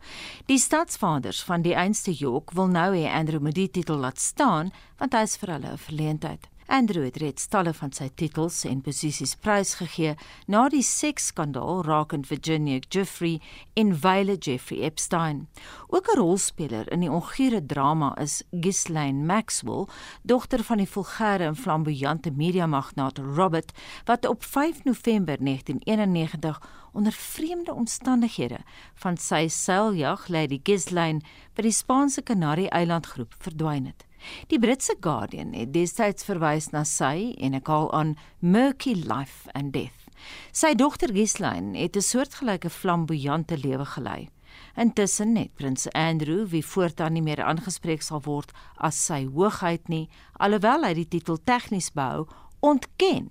Die 0.51 0.59
staatsvaders 0.59 1.39
van 1.47 1.63
die 1.63 1.77
einste 1.79 2.11
York 2.11 2.51
wil 2.59 2.67
nou 2.67 2.89
hê 2.97 3.07
Andrew 3.07 3.39
moet 3.39 3.55
die 3.55 3.71
titel 3.79 4.03
laat 4.03 4.19
staan 4.19 4.75
want 4.99 5.15
hy 5.15 5.23
is 5.23 5.39
vir 5.39 5.55
hulle 5.55 5.71
'n 5.71 5.85
verleentheid. 5.87 6.51
Andrew 6.69 7.03
het 7.03 7.17
reeds 7.17 7.47
talle 7.49 7.71
van 7.73 7.89
sy 7.97 8.11
titels 8.13 8.59
en 8.69 8.83
posisies 8.85 9.31
prysgegee 9.41 10.11
na 10.53 10.67
die 10.69 10.83
seksskandaal 10.85 11.79
rakend 11.87 12.27
Virginia 12.29 12.77
Jeffrey 12.93 13.39
en 13.73 13.95
Viola 13.97 14.35
Jeffrey 14.37 14.83
Epstein. 14.85 15.47
Ook 15.87 16.05
'n 16.13 16.19
rolspeler 16.19 16.91
in 16.91 16.99
die 16.99 17.09
ongure 17.11 17.65
drama 17.65 18.13
is 18.21 18.43
Ghislaine 18.51 19.25
Maxwell, 19.25 19.87
dogter 20.21 20.63
van 20.63 20.77
die 20.77 20.89
vulgêre 20.89 21.47
en 21.49 21.55
flamboyante 21.55 22.31
mediamagnaat 22.31 23.17
Robert, 23.17 23.71
wat 24.05 24.25
op 24.25 24.43
5 24.43 24.83
November 24.83 25.37
1991 25.39 26.61
onder 26.93 27.11
vreemde 27.11 27.73
omstandighede 27.73 28.59
van 28.93 29.17
sy 29.17 29.47
seiljag 29.47 30.27
Lady 30.27 30.59
Ghislaine 30.63 31.21
by 31.53 31.61
die 31.61 31.71
Spaanse 31.71 32.21
Kanarie-eilandgroep 32.21 33.33
verdwyn 33.39 33.85
het. 33.85 34.08
Die 34.47 34.59
Britse 34.59 34.95
Guardian 34.99 35.53
het 35.53 35.73
destyds 35.73 36.23
verwys 36.23 36.69
na 36.71 36.83
sy 36.83 37.33
en 37.37 37.53
ek 37.53 37.67
haal 37.67 37.91
aan 37.93 38.17
murky 38.39 38.93
life 38.93 39.49
and 39.53 39.73
death. 39.73 40.09
Sy 40.51 40.73
dogter 40.75 41.13
Ghislaine 41.13 41.77
het 41.77 41.95
'n 41.95 42.01
soortgelyke 42.01 42.69
flamboyante 42.69 43.57
lewe 43.57 43.85
gelei. 43.85 44.29
Intussen 44.75 45.35
het 45.35 45.53
prins 45.55 45.91
Andrew, 45.91 46.47
wie 46.47 46.65
voortaan 46.65 47.13
nie 47.13 47.21
meer 47.21 47.43
aangespreek 47.43 48.01
sal 48.01 48.21
word 48.21 48.51
as 48.77 49.05
sy 49.05 49.25
hoogheid 49.25 49.87
nie, 49.87 50.09
alhoewel 50.39 50.83
hy 50.83 50.93
die 50.93 51.07
titel 51.07 51.37
tegnies 51.43 51.91
behou, 51.91 52.27
ontken 52.59 53.29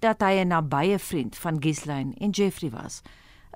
dat 0.00 0.20
hy 0.20 0.40
'n 0.40 0.48
nabye 0.48 0.98
vriend 0.98 1.36
van 1.36 1.60
Ghislaine 1.60 2.14
en 2.20 2.30
Jeffrey 2.30 2.70
was. 2.70 3.02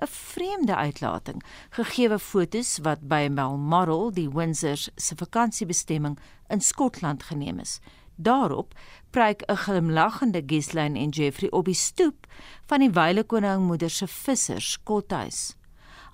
'n 0.01 0.07
Vreemde 0.07 0.75
uitlating, 0.75 1.43
gegeewe 1.69 2.19
fotos 2.19 2.77
wat 2.81 3.01
by 3.07 3.29
Balmoral, 3.29 4.11
die 4.11 4.29
Windsors 4.29 4.89
se 4.95 5.15
vakansiebestemming 5.15 6.19
in 6.47 6.61
Skotland 6.61 7.23
geneem 7.23 7.59
is. 7.59 7.79
Daarop 8.15 8.73
preek 9.09 9.41
'n 9.47 9.55
glimlaggende 9.55 10.43
Ghislaine 10.45 10.99
en 10.99 11.09
Jeffrey 11.09 11.51
op 11.51 11.65
die 11.65 11.73
stoep 11.73 12.27
van 12.65 12.79
die 12.79 12.91
Wyle 12.91 13.23
Koning 13.23 13.67
moeder 13.67 13.89
se 13.89 14.07
vissers 14.07 14.83
kothuis. 14.83 15.55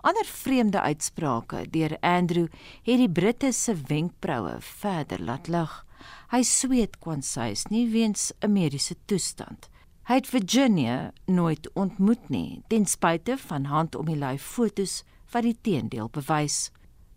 Ander 0.01 0.25
vreemde 0.25 0.81
uitsprake 0.81 1.69
deur 1.69 1.97
Andrew 1.99 2.47
het 2.83 2.97
die 2.97 3.09
Britte 3.09 3.51
se 3.51 3.75
wenkbroue 3.87 4.57
verder 4.59 5.21
laat 5.21 5.47
lig. 5.47 5.85
Hy 6.29 6.43
sweet 6.43 6.99
kwansuis 6.99 7.65
nie 7.69 7.89
weens 7.89 8.31
'n 8.41 8.51
mediese 8.51 8.95
toestand. 9.05 9.69
Hy 10.05 10.19
het 10.19 10.27
Virginia 10.29 11.11
nooit 11.25 11.65
ontmoet 11.73 12.27
nie, 12.29 12.61
ten 12.69 12.83
spyte 12.85 13.39
van 13.41 13.63
hand 13.65 13.95
om 13.97 14.05
die 14.05 14.17
lyf 14.21 14.43
fotos 14.53 14.99
wat 15.33 15.47
die 15.47 15.55
teendeel 15.65 16.11
bewys. 16.13 16.67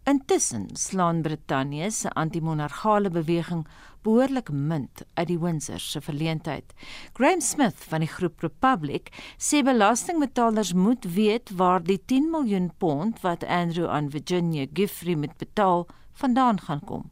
Intussen 0.09 0.65
slaan 0.73 1.21
Brittanje 1.21 1.91
se 1.93 2.09
anti-monargale 2.17 3.11
beweging 3.13 3.67
behoorlik 4.09 4.49
munt 4.49 5.03
uit 5.21 5.29
die 5.29 5.37
Windsor 5.37 5.85
se 5.85 6.01
verleentheid. 6.01 6.73
Graham 7.13 7.45
Smith 7.45 7.85
van 7.91 8.07
die 8.07 8.09
groep 8.09 8.41
Republic 8.41 9.13
sê 9.37 9.61
belastingbetalers 9.61 10.73
moet 10.73 11.05
weet 11.13 11.53
waar 11.61 11.85
die 11.85 12.01
10 12.01 12.33
miljoen 12.33 12.73
pond 12.81 13.21
wat 13.21 13.45
Andrew 13.45 13.93
aan 13.93 14.09
Virginia 14.17 14.65
Giffrey 14.73 15.21
moet 15.21 15.37
betaal 15.37 15.85
vandaan 16.25 16.65
gaan 16.65 16.81
kom. 16.81 17.11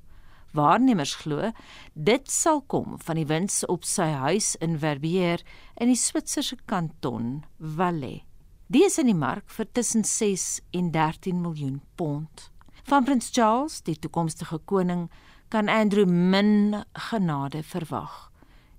Waarnemers 0.57 1.15
glo 1.21 1.53
dit 1.95 2.31
sal 2.31 2.63
kom 2.73 2.97
van 3.05 3.21
die 3.21 3.27
wins 3.29 3.63
op 3.69 3.85
sy 3.85 4.09
huis 4.25 4.55
in 4.65 4.79
Verbier 4.81 5.43
in 5.77 5.93
die 5.93 6.01
Switserse 6.01 6.57
kanton 6.67 7.45
Valais. 7.59 8.25
Die 8.67 8.83
is 8.83 8.99
in 8.99 9.07
die 9.07 9.19
mark 9.19 9.47
vir 9.53 9.69
tussen 9.79 10.03
6 10.05 10.47
en 10.75 10.91
13 10.95 11.39
miljoen 11.43 11.81
pond. 11.95 12.49
Van 12.87 13.05
Prins 13.05 13.31
Charles, 13.35 13.81
die 13.87 13.99
toekomstige 13.99 14.59
koning, 14.65 15.07
kan 15.51 15.69
Andrew 15.71 16.07
min 16.07 16.83
genade 17.11 17.63
verwag. 17.63 18.31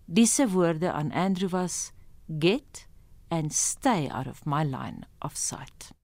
Disse 0.06 0.50
woorde 0.52 0.92
aan 0.92 1.12
Andrew 1.12 1.50
was: 1.50 1.92
"Get 2.28 2.88
and 3.30 3.54
stay 3.54 4.10
out 4.10 4.28
of 4.28 4.46
my 4.46 4.64
line 4.64 5.08
of 5.20 5.36
sight." 5.38 5.97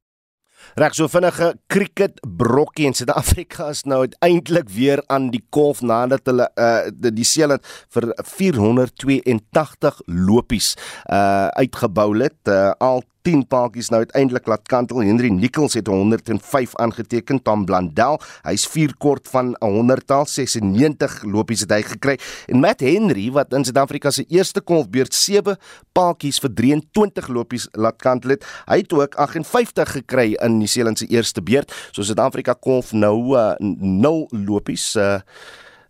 Reg 0.79 0.95
so 0.97 1.07
vinnige 1.11 1.53
cricket 1.71 2.19
brokkie 2.21 2.87
in 2.89 2.95
Suid-Afrika 2.97 3.69
is 3.73 3.83
nou 3.89 3.99
uiteindelik 4.05 4.69
weer 4.73 5.03
aan 5.13 5.29
die 5.33 5.43
kolf 5.53 5.81
nadat 5.85 6.25
hulle 6.29 6.49
uh 6.57 6.89
die, 6.89 7.13
die 7.13 7.27
seeland 7.27 7.65
vir 7.93 8.09
482 8.33 10.01
lopies 10.07 10.73
uh 11.05 11.49
uitgebou 11.59 12.11
het. 12.17 12.39
Uh, 12.47 12.71
al 12.79 13.03
10 13.23 13.45
paadjies 13.47 13.89
nou 13.93 14.01
uiteindelik 14.03 14.47
laat 14.51 14.67
kantel. 14.67 15.01
Henry 15.03 15.31
Nichols 15.31 15.77
het 15.79 15.87
105 15.87 16.75
aangeteken, 16.83 17.41
Tom 17.41 17.65
Blandel, 17.65 18.19
hy's 18.43 18.67
4 18.67 18.95
kort 18.97 19.27
van 19.31 19.55
'n 19.59 19.71
100tal, 19.71 20.25
96 20.27 21.23
lopies 21.23 21.63
het 21.65 21.71
hy 21.71 21.81
gekry. 21.81 22.17
En 22.47 22.59
Matt 22.59 22.79
Henry 22.79 23.31
wat 23.31 23.53
in 23.53 23.63
Suid-Afrika 23.63 24.11
se 24.11 24.25
eerste 24.27 24.61
kolfbeurt 24.61 25.13
7 25.13 25.57
paadjies 25.91 26.39
vir 26.39 26.53
23 26.53 27.27
lopies 27.27 27.67
laat 27.71 28.01
kantel 28.01 28.29
het, 28.29 28.45
hy 28.65 28.77
het 28.77 28.93
ook 28.93 29.15
58 29.15 29.91
gekry 29.91 30.33
in 30.33 30.57
New 30.57 30.67
Zealand 30.67 30.97
se 30.97 31.07
eerste 31.07 31.41
beurt. 31.41 31.71
So 31.91 32.03
Suid-Afrika 32.03 32.53
kolf 32.53 32.91
nou 32.91 33.37
uh, 33.37 33.53
0 33.59 34.27
lopies 34.31 34.95
uh, 34.95 35.21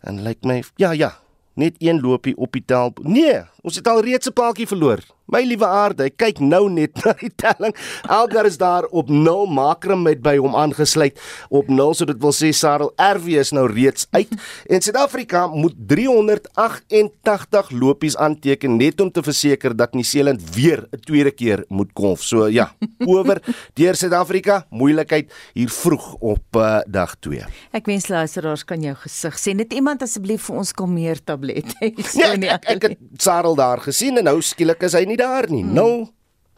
en 0.03 0.21
lyk 0.23 0.43
like 0.43 0.47
my 0.47 0.63
ja 0.75 0.91
ja, 0.91 1.13
net 1.53 1.75
een 1.79 2.01
lopie 2.01 2.37
op 2.37 2.51
die 2.51 2.63
tel. 2.65 2.93
Nee, 3.01 3.41
ons 3.63 3.79
het 3.79 3.87
al 3.87 4.03
reeds 4.03 4.27
'n 4.27 4.35
paadjie 4.35 4.67
verloor. 4.67 4.99
My 5.31 5.39
liewe 5.47 5.65
aarde, 5.65 6.09
kyk 6.11 6.41
nou 6.43 6.65
net 6.69 6.97
na 7.01 7.13
die 7.17 7.31
telling. 7.39 7.73
Elgar 8.11 8.45
is 8.45 8.57
daar 8.59 8.85
op 8.91 9.07
0, 9.09 9.45
Makram 9.47 10.03
met 10.03 10.19
by 10.23 10.35
hom 10.37 10.55
aangesluit 10.59 11.19
op 11.47 11.69
0, 11.71 11.93
so 11.95 12.05
dit 12.09 12.19
wil 12.21 12.35
sê 12.35 12.51
Sarel 12.53 12.91
RW 12.99 13.39
is 13.39 13.53
nou 13.55 13.63
reeds 13.71 14.05
uit 14.11 14.33
en 14.73 14.83
Suid-Afrika 14.83 15.45
moet 15.47 15.77
388 15.87 17.71
lopies 17.71 18.17
aanteken 18.19 18.75
net 18.77 18.99
om 19.01 19.11
te 19.11 19.23
verseker 19.23 19.75
dat 19.77 19.95
Nieu-Seeland 19.95 20.43
weer 20.55 20.83
'n 20.91 20.99
tweede 20.99 21.31
keer 21.31 21.63
moet 21.69 21.93
kolf. 21.93 22.21
So 22.21 22.47
ja, 22.47 22.73
oor 23.09 23.39
deur 23.73 23.95
Suid-Afrika, 23.95 24.65
moeilikheid 24.69 25.31
hier 25.53 25.69
vroeg 25.69 26.13
op 26.19 26.59
uh, 26.59 26.83
dag 26.85 27.15
2. 27.23 27.45
Ek 27.71 27.87
wens 27.87 28.07
luisteraars 28.11 28.65
kan 28.67 28.81
jou 28.81 28.95
gesig 29.05 29.39
sien. 29.39 29.57
Net 29.57 29.73
iemand 29.73 30.03
asseblief 30.03 30.49
vir 30.49 30.59
ons 30.59 30.75
kalmeer 30.75 31.23
tablet. 31.23 31.73
so 32.11 32.19
ja, 32.19 32.35
ek, 32.35 32.67
ek, 32.67 32.69
ek 32.75 32.89
het 32.91 32.99
Sarel 33.23 33.52
daar 33.55 33.81
gesien 33.81 34.17
en 34.17 34.23
nou 34.23 34.41
skielik 34.41 34.83
is 34.83 34.93
hy 34.93 35.05
nie 35.05 35.17
daar 35.17 35.49
nie. 35.49 35.63
Hmm. 35.63 35.73
Nou 35.73 35.91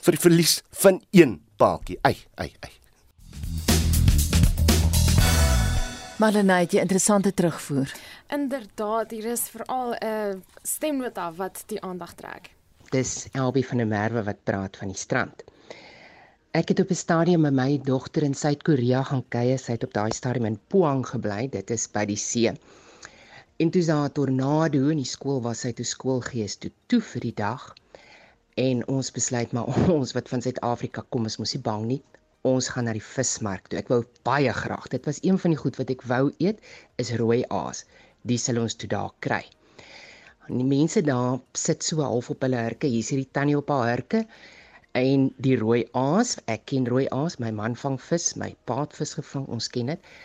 vir 0.06 0.18
die 0.18 0.22
verlies 0.22 0.62
van 0.82 1.02
een 1.12 1.39
paadjie. 1.58 2.00
Ai, 2.02 2.18
ai, 2.36 2.52
ai. 2.60 2.74
Malenaitjie, 6.18 6.80
interessante 6.80 7.34
terugvoer. 7.34 7.91
Inderdaad, 8.32 9.12
hier 9.12 9.26
is 9.32 9.50
veral 9.52 9.93
'n 9.93 10.06
uh, 10.06 10.36
stemnota 10.64 11.34
wat 11.34 11.64
die 11.68 11.82
aandag 11.82 12.14
trek. 12.16 12.50
Dis 12.89 13.28
Elbie 13.32 13.66
van 13.68 13.78
der 13.78 13.88
Merwe 13.88 14.24
wat 14.24 14.43
praat 14.43 14.78
van 14.78 14.88
die 14.88 14.98
strand. 14.98 15.43
Ek 16.52 16.70
het 16.70 16.80
op 16.80 16.89
'n 16.89 16.96
stadium 16.96 17.41
met 17.41 17.54
my 17.54 17.80
dogter 17.84 18.24
in 18.24 18.34
Suid-Korea 18.34 19.04
gaan 19.04 19.26
kuier. 19.28 19.60
Sy 19.60 19.72
het 19.72 19.84
op 19.84 19.93
daai 19.93 20.12
stadium 20.12 20.46
in 20.46 20.60
Pohang 20.68 21.08
gebly. 21.08 21.50
Dit 21.50 21.70
is 21.70 21.88
by 21.88 22.06
die 22.06 22.16
see. 22.16 22.54
En 23.64 23.70
toe 23.70 23.86
daar 23.86 24.08
'n 24.08 24.12
tornado 24.12 24.88
in 24.93 24.99
die 24.99 25.12
skool 25.16 25.38
was, 25.41 25.60
sy 25.64 25.70
toe 25.76 25.86
skoolgees 25.88 26.56
toe 26.64 26.72
toe 26.91 26.97
vir 27.10 27.22
die 27.26 27.36
dag 27.41 27.62
en 28.64 28.82
ons 28.95 29.12
besluit 29.18 29.53
maar 29.56 29.70
ons 29.97 30.12
wat 30.18 30.32
van 30.32 30.43
Suid-Afrika 30.43 31.03
kom 31.16 31.30
is 31.30 31.38
mos 31.39 31.53
nie 31.56 31.62
bang 31.68 31.86
nie. 31.91 32.01
Ons 32.51 32.68
gaan 32.74 32.89
na 32.89 32.95
die 32.97 33.06
vismark 33.12 33.70
toe. 33.70 33.80
Ek 33.80 33.93
wou 33.93 34.01
baie 34.28 34.51
graag. 34.58 34.89
Dit 34.95 35.08
was 35.08 35.22
een 35.24 35.39
van 35.39 35.56
die 35.56 35.62
goed 35.62 35.80
wat 35.80 35.95
ek 35.95 36.03
wou 36.12 36.34
eet 36.47 36.60
is 37.03 37.14
rooi 37.22 37.39
aas. 37.62 37.86
Die 38.28 38.41
sal 38.47 38.60
ons 38.66 38.76
toe 38.76 38.91
daar 38.91 39.16
kry. 39.28 39.41
En 40.49 40.60
die 40.60 40.70
mense 40.76 41.08
daar 41.08 41.39
sit 41.56 41.88
so 41.88 42.03
half 42.03 42.30
op 42.36 42.43
hulle 42.43 42.60
hurke. 42.68 42.91
Hier 42.91 43.08
is 43.08 43.14
hierdie 43.16 43.32
tannie 43.39 43.56
op 43.64 43.72
haar 43.72 43.93
hurke 43.93 44.26
en 45.06 45.30
die 45.47 45.56
rooi 45.64 45.86
aas. 45.93 46.36
Ek 46.51 46.68
ken 46.74 46.91
rooi 46.91 47.08
aas. 47.08 47.39
My 47.39 47.56
man 47.56 47.80
vang 47.86 48.01
vis, 48.12 48.34
my 48.36 48.51
pa 48.68 48.82
het 48.84 48.99
vis 48.99 49.16
gevang. 49.22 49.47
Ons 49.47 49.72
ken 49.72 49.95
dit. 49.95 50.16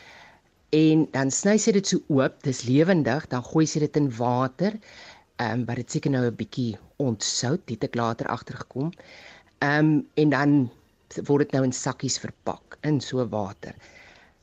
En 0.71 1.09
dan 1.11 1.31
sny 1.31 1.57
sy 1.59 1.73
dit 1.73 1.87
so 1.87 1.99
oop. 2.09 2.43
Dis 2.43 2.63
lewendig. 2.63 3.27
Dan 3.29 3.43
gooi 3.43 3.67
sy 3.67 3.81
dit 3.81 3.97
in 3.97 4.11
water 4.17 4.79
Ehm 5.41 5.61
um, 5.61 5.65
maar 5.65 5.79
dit 5.81 5.91
seker 5.91 6.11
nou 6.13 6.25
'n 6.29 6.37
bietjie 6.37 6.77
ontsout, 7.01 7.63
dit 7.65 7.85
ek 7.85 7.95
later 7.95 8.27
agtergekom. 8.27 8.91
Ehm 9.65 9.87
um, 9.87 10.09
en 10.15 10.29
dan 10.35 10.51
word 11.29 11.47
dit 11.47 11.53
nou 11.57 11.63
in 11.65 11.73
sakkies 11.73 12.19
verpak 12.21 12.77
in 12.83 13.01
so 13.01 13.25
water. 13.29 13.73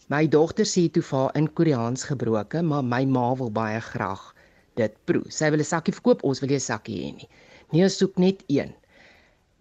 My 0.08 0.28
dogter 0.28 0.66
sê 0.66 0.88
toe 0.90 1.04
vir 1.04 1.30
in 1.36 1.52
Koreaans 1.54 2.08
gebroke, 2.10 2.62
maar 2.62 2.84
my 2.84 3.06
ma 3.06 3.36
wil 3.36 3.52
baie 3.52 3.82
graag 3.82 4.34
dit 4.82 4.98
proe. 5.06 5.22
Sy 5.30 5.52
wil 5.54 5.60
'n 5.60 5.70
sakkie 5.74 5.94
verkoop, 5.94 6.24
ons 6.24 6.42
wil 6.42 6.50
nie 6.50 6.58
'n 6.58 6.66
sakkie 6.70 6.98
hê 7.04 7.14
nie. 7.20 7.30
Nee, 7.72 7.84
ons 7.84 7.98
soek 7.98 8.18
net 8.18 8.44
een. 8.48 8.74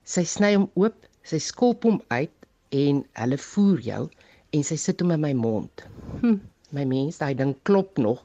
Sy 0.05 0.25
sny 0.25 0.55
hom 0.55 0.71
oop, 0.75 0.97
sy 1.23 1.39
skulp 1.39 1.85
hom 1.85 2.01
uit 2.09 2.37
en 2.71 3.05
hulle 3.13 3.39
voer 3.39 3.81
jou 3.81 4.03
en 4.53 4.63
sy 4.63 4.77
sit 4.77 5.01
hom 5.01 5.11
in 5.11 5.21
my 5.21 5.35
mond. 5.35 5.85
Hm, 6.23 6.41
my 6.77 6.85
mens, 6.89 7.19
daai 7.21 7.35
ding 7.39 7.55
klop 7.69 7.99
nog 7.99 8.23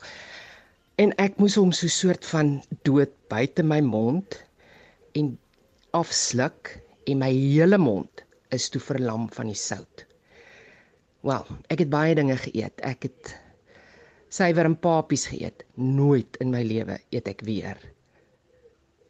en 1.01 1.13
ek 1.21 1.39
moes 1.41 1.55
hom 1.57 1.71
so 1.75 1.89
soort 1.91 2.25
van 2.29 2.59
dood 2.87 3.13
buite 3.31 3.63
my 3.65 3.79
mond 3.85 4.37
en 5.17 5.33
afsluk 5.97 6.75
en 7.09 7.21
my 7.23 7.31
hele 7.31 7.79
mond 7.81 8.23
is 8.55 8.67
toe 8.71 8.81
verlam 8.83 9.29
van 9.31 9.49
die 9.51 9.57
sout. 9.57 10.05
Wel, 11.25 11.45
ek 11.73 11.85
het 11.85 11.91
baie 11.93 12.15
dinge 12.17 12.35
geëet. 12.41 12.81
Ek 12.85 13.07
het 13.07 13.33
suiwer 14.33 14.67
en 14.67 14.77
papies 14.79 15.27
geëet. 15.31 15.65
Nooit 15.79 16.39
in 16.43 16.51
my 16.53 16.63
lewe 16.65 16.97
eet 17.13 17.29
ek 17.31 17.43
weer 17.47 17.79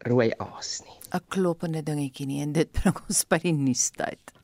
rooi 0.10 0.32
aas 0.42 0.82
nie. 0.86 0.98
'n 1.14 1.26
Kloppende 1.30 1.82
dingetjie 1.84 2.28
nie 2.28 2.42
en 2.42 2.54
dit 2.54 2.72
bring 2.72 2.98
ons 3.08 3.26
by 3.26 3.38
die 3.44 3.54
nuustyd. 3.54 4.41